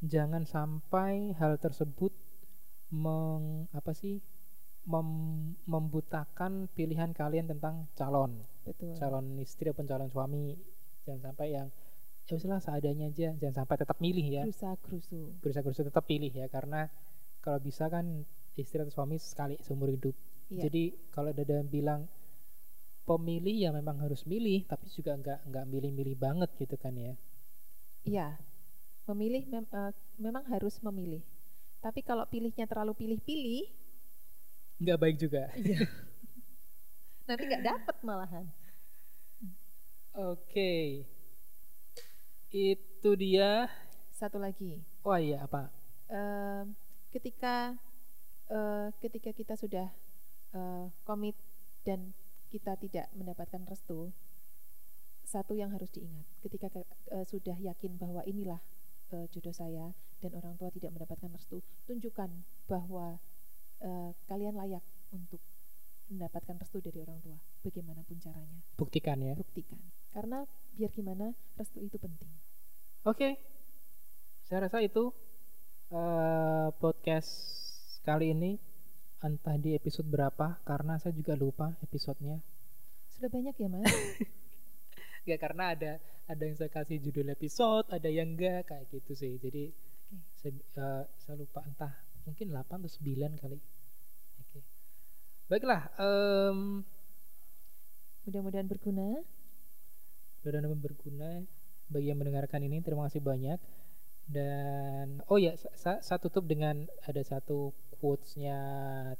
jangan 0.00 0.46
sampai 0.46 1.34
hal 1.34 1.58
tersebut 1.58 2.14
meng 2.92 3.66
apa 3.72 3.90
sih 3.90 4.22
mem- 4.84 5.58
membutakan 5.64 6.66
pilihan 6.70 7.10
kalian 7.10 7.50
tentang 7.50 7.86
calon 7.94 8.42
Betul. 8.62 8.94
calon 8.94 9.26
istri 9.38 9.70
ataupun 9.70 9.86
calon 9.86 10.10
suami 10.10 10.54
jangan 11.02 11.30
sampai 11.30 11.46
yang 11.50 11.68
ya 12.22 12.38
udahlah 12.38 12.62
seadanya 12.62 13.10
aja 13.10 13.34
jangan 13.34 13.66
sampai 13.66 13.76
tetap 13.76 13.98
milih 13.98 14.26
ya 14.30 14.42
Berusaha 14.46 14.74
gerusu. 14.78 15.18
berusaha 15.42 15.62
berusaha 15.62 15.86
tetap 15.90 16.04
pilih 16.06 16.30
ya 16.30 16.46
karena 16.46 16.86
kalau 17.42 17.58
bisa 17.58 17.90
kan 17.90 18.22
istri 18.54 18.78
atau 18.78 18.94
suami 18.94 19.18
sekali 19.18 19.58
seumur 19.58 19.90
hidup 19.90 20.14
Iya. 20.52 20.68
jadi 20.68 20.82
kalau 21.08 21.32
ada 21.32 21.40
yang 21.48 21.64
bilang 21.64 22.00
pemilih 23.08 23.56
ya 23.64 23.70
memang 23.78 23.96
harus 24.04 24.22
milih 24.32 24.60
tapi 24.70 24.86
juga 24.96 25.12
nggak 25.20 25.38
nggak 25.50 25.64
milih-milih 25.72 26.16
banget 26.24 26.50
gitu 26.62 26.76
kan 26.84 26.94
ya 27.06 27.14
Iya. 28.02 28.28
Memilih 29.08 29.42
mem- 29.52 29.70
eh, 29.80 29.92
memang 30.18 30.44
harus 30.52 30.74
memilih. 30.86 31.22
Tapi 31.84 32.00
kalau 32.08 32.24
pilihnya 32.32 32.66
terlalu 32.70 32.92
pilih-pilih, 33.00 33.62
nggak 34.82 34.98
baik 35.02 35.16
juga 35.22 35.42
nanti 37.26 37.42
nggak 37.48 37.64
dapet 37.64 37.96
malahan. 38.02 38.46
oke 40.14 40.72
itu 42.52 43.10
dia 43.18 43.66
Satu 44.12 44.38
lagi. 44.38 44.78
oh 45.02 45.18
iya 45.18 45.42
apa 45.46 45.72
Em, 46.12 46.76
ketika 47.10 47.74
eh, 48.52 48.88
ketika 49.00 49.30
kita 49.32 49.54
sudah 49.56 49.88
eh, 50.54 50.86
komit 51.08 51.36
dan 51.86 52.12
kita 52.52 52.76
tidak 52.76 53.08
mendapatkan 53.16 53.64
restu, 53.64 54.12
satu 55.24 55.56
yang 55.56 55.72
harus 55.72 55.88
diingat. 55.88 56.28
Ketika 56.44 56.68
ke- 56.68 56.84
eh, 57.08 57.24
sudah 57.24 57.56
yakin 57.56 57.96
bahwa 57.96 58.20
inilah 58.28 58.60
eh, 59.12 59.28
jodoh 59.32 59.52
saya 59.52 59.92
dan 60.20 60.32
orang 60.36 60.56
tua 60.56 60.68
tidak 60.68 60.92
mendapatkan 60.92 61.32
restu, 61.32 61.64
tunjukkan 61.88 62.28
bahwa 62.68 63.16
eh, 63.80 64.12
kalian 64.28 64.56
layak 64.56 64.84
untuk 65.12 65.40
mendapatkan 66.08 66.60
restu 66.60 66.84
dari 66.84 67.00
orang 67.00 67.20
tua, 67.24 67.40
bagaimanapun 67.64 68.20
caranya, 68.20 68.60
buktikan 68.76 69.16
ya. 69.20 69.32
Buktikan. 69.32 69.80
Karena 70.12 70.44
biar 70.76 70.92
gimana 70.92 71.32
restu 71.56 71.80
itu 71.80 71.96
penting. 71.96 72.28
Oke, 73.04 73.40
saya 74.44 74.68
rasa 74.68 74.84
itu 74.84 75.12
eh, 75.88 76.68
podcast 76.76 77.32
kali 78.04 78.32
ini 78.32 78.60
entah 79.22 79.56
di 79.56 79.72
episode 79.72 80.06
berapa 80.06 80.58
karena 80.66 80.98
saya 80.98 81.14
juga 81.14 81.38
lupa 81.38 81.72
episodenya. 81.80 82.42
Sudah 83.08 83.30
banyak 83.30 83.54
ya 83.54 83.68
mas? 83.70 83.86
Gak 85.26 85.38
karena 85.38 85.64
ada 85.72 85.92
ada 86.26 86.42
yang 86.42 86.56
saya 86.58 86.70
kasih 86.70 86.98
judul 86.98 87.30
episode, 87.30 87.86
ada 87.88 88.10
yang 88.10 88.34
enggak 88.34 88.66
kayak 88.66 88.90
gitu 88.90 89.14
sih. 89.14 89.38
Jadi 89.38 89.70
Oke. 90.10 90.18
saya, 90.34 90.52
eh, 90.54 91.04
saya 91.22 91.34
lupa 91.38 91.62
entah 91.62 91.94
mungkin 92.26 92.50
8 92.50 92.82
atau 92.82 92.90
9 92.90 93.38
kali. 93.38 93.58
Oke. 94.42 94.58
Baiklah, 95.46 95.90
em 95.98 96.82
Mudah-mudahan 98.22 98.70
berguna. 98.70 99.18
mudah-mudahan 100.42 100.78
berguna 100.78 101.30
bagi 101.86 102.10
yang 102.10 102.18
mendengarkan 102.18 102.62
ini. 102.62 102.82
Terima 102.82 103.06
kasih 103.06 103.22
banyak. 103.22 103.58
Dan 104.26 105.22
oh 105.26 105.38
ya, 105.38 105.54
sa- 105.58 105.74
sa- 105.74 106.02
saya 106.02 106.18
tutup 106.18 106.46
dengan 106.46 106.86
ada 107.02 107.22
satu 107.22 107.74
quotes-nya 108.02 108.58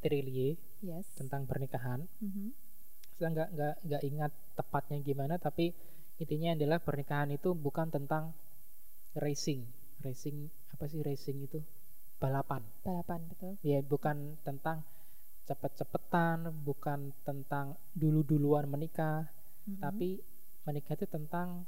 Terelie 0.02 0.58
Yes. 0.82 1.06
tentang 1.14 1.46
pernikahan. 1.46 2.02
Mhm. 2.18 2.50
Saya 3.14 3.30
nggak 3.30 3.48
nggak 3.54 3.74
nggak 3.86 4.02
ingat 4.02 4.32
tepatnya 4.58 4.98
gimana, 4.98 5.38
tapi 5.38 5.70
intinya 6.18 6.58
adalah 6.58 6.82
pernikahan 6.82 7.30
itu 7.30 7.54
bukan 7.54 7.86
tentang 7.94 8.34
racing. 9.14 9.62
Racing 10.02 10.50
apa 10.74 10.90
sih 10.90 10.98
racing 11.06 11.46
itu? 11.46 11.62
Balapan. 12.18 12.66
Balapan 12.82 13.22
betul. 13.30 13.54
Ya 13.62 13.78
bukan 13.78 14.34
tentang 14.42 14.82
cepet-cepetan, 15.46 16.50
bukan 16.66 17.14
tentang 17.22 17.78
dulu-duluan 17.94 18.66
menikah, 18.66 19.30
Mhm. 19.70 19.78
tapi 19.78 20.18
menikah 20.66 20.98
itu 20.98 21.06
tentang 21.06 21.66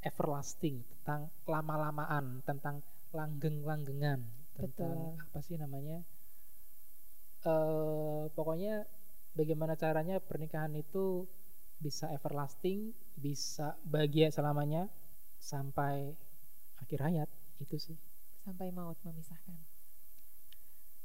everlasting, 0.00 0.84
tentang 1.00 1.28
lama-lamaan, 1.44 2.40
tentang 2.44 2.80
langgeng-langgengan, 3.12 4.20
tentang 4.52 4.96
Betul. 5.16 5.24
apa 5.28 5.38
sih 5.40 5.56
namanya? 5.56 6.04
Eh 7.44 8.24
pokoknya 8.32 8.88
bagaimana 9.36 9.76
caranya 9.76 10.16
pernikahan 10.22 10.72
itu 10.72 11.28
bisa 11.76 12.08
everlasting, 12.14 12.96
bisa 13.18 13.76
bahagia 13.84 14.32
selamanya 14.32 14.88
sampai 15.36 16.16
akhir 16.80 17.00
hayat 17.04 17.28
itu 17.60 17.76
sih. 17.76 17.98
sampai 18.44 18.68
maut 18.68 19.00
memisahkan. 19.00 19.56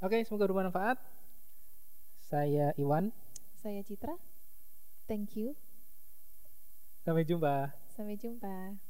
Oke, 0.04 0.20
semoga 0.28 0.52
bermanfaat. 0.52 1.00
Saya 2.20 2.76
Iwan, 2.76 3.16
Saya 3.56 3.80
Citra. 3.80 4.20
Thank 5.08 5.40
you. 5.40 5.56
sampai 7.08 7.24
jumpa. 7.24 7.72
Sampai 7.96 8.20
jumpa. 8.20 8.89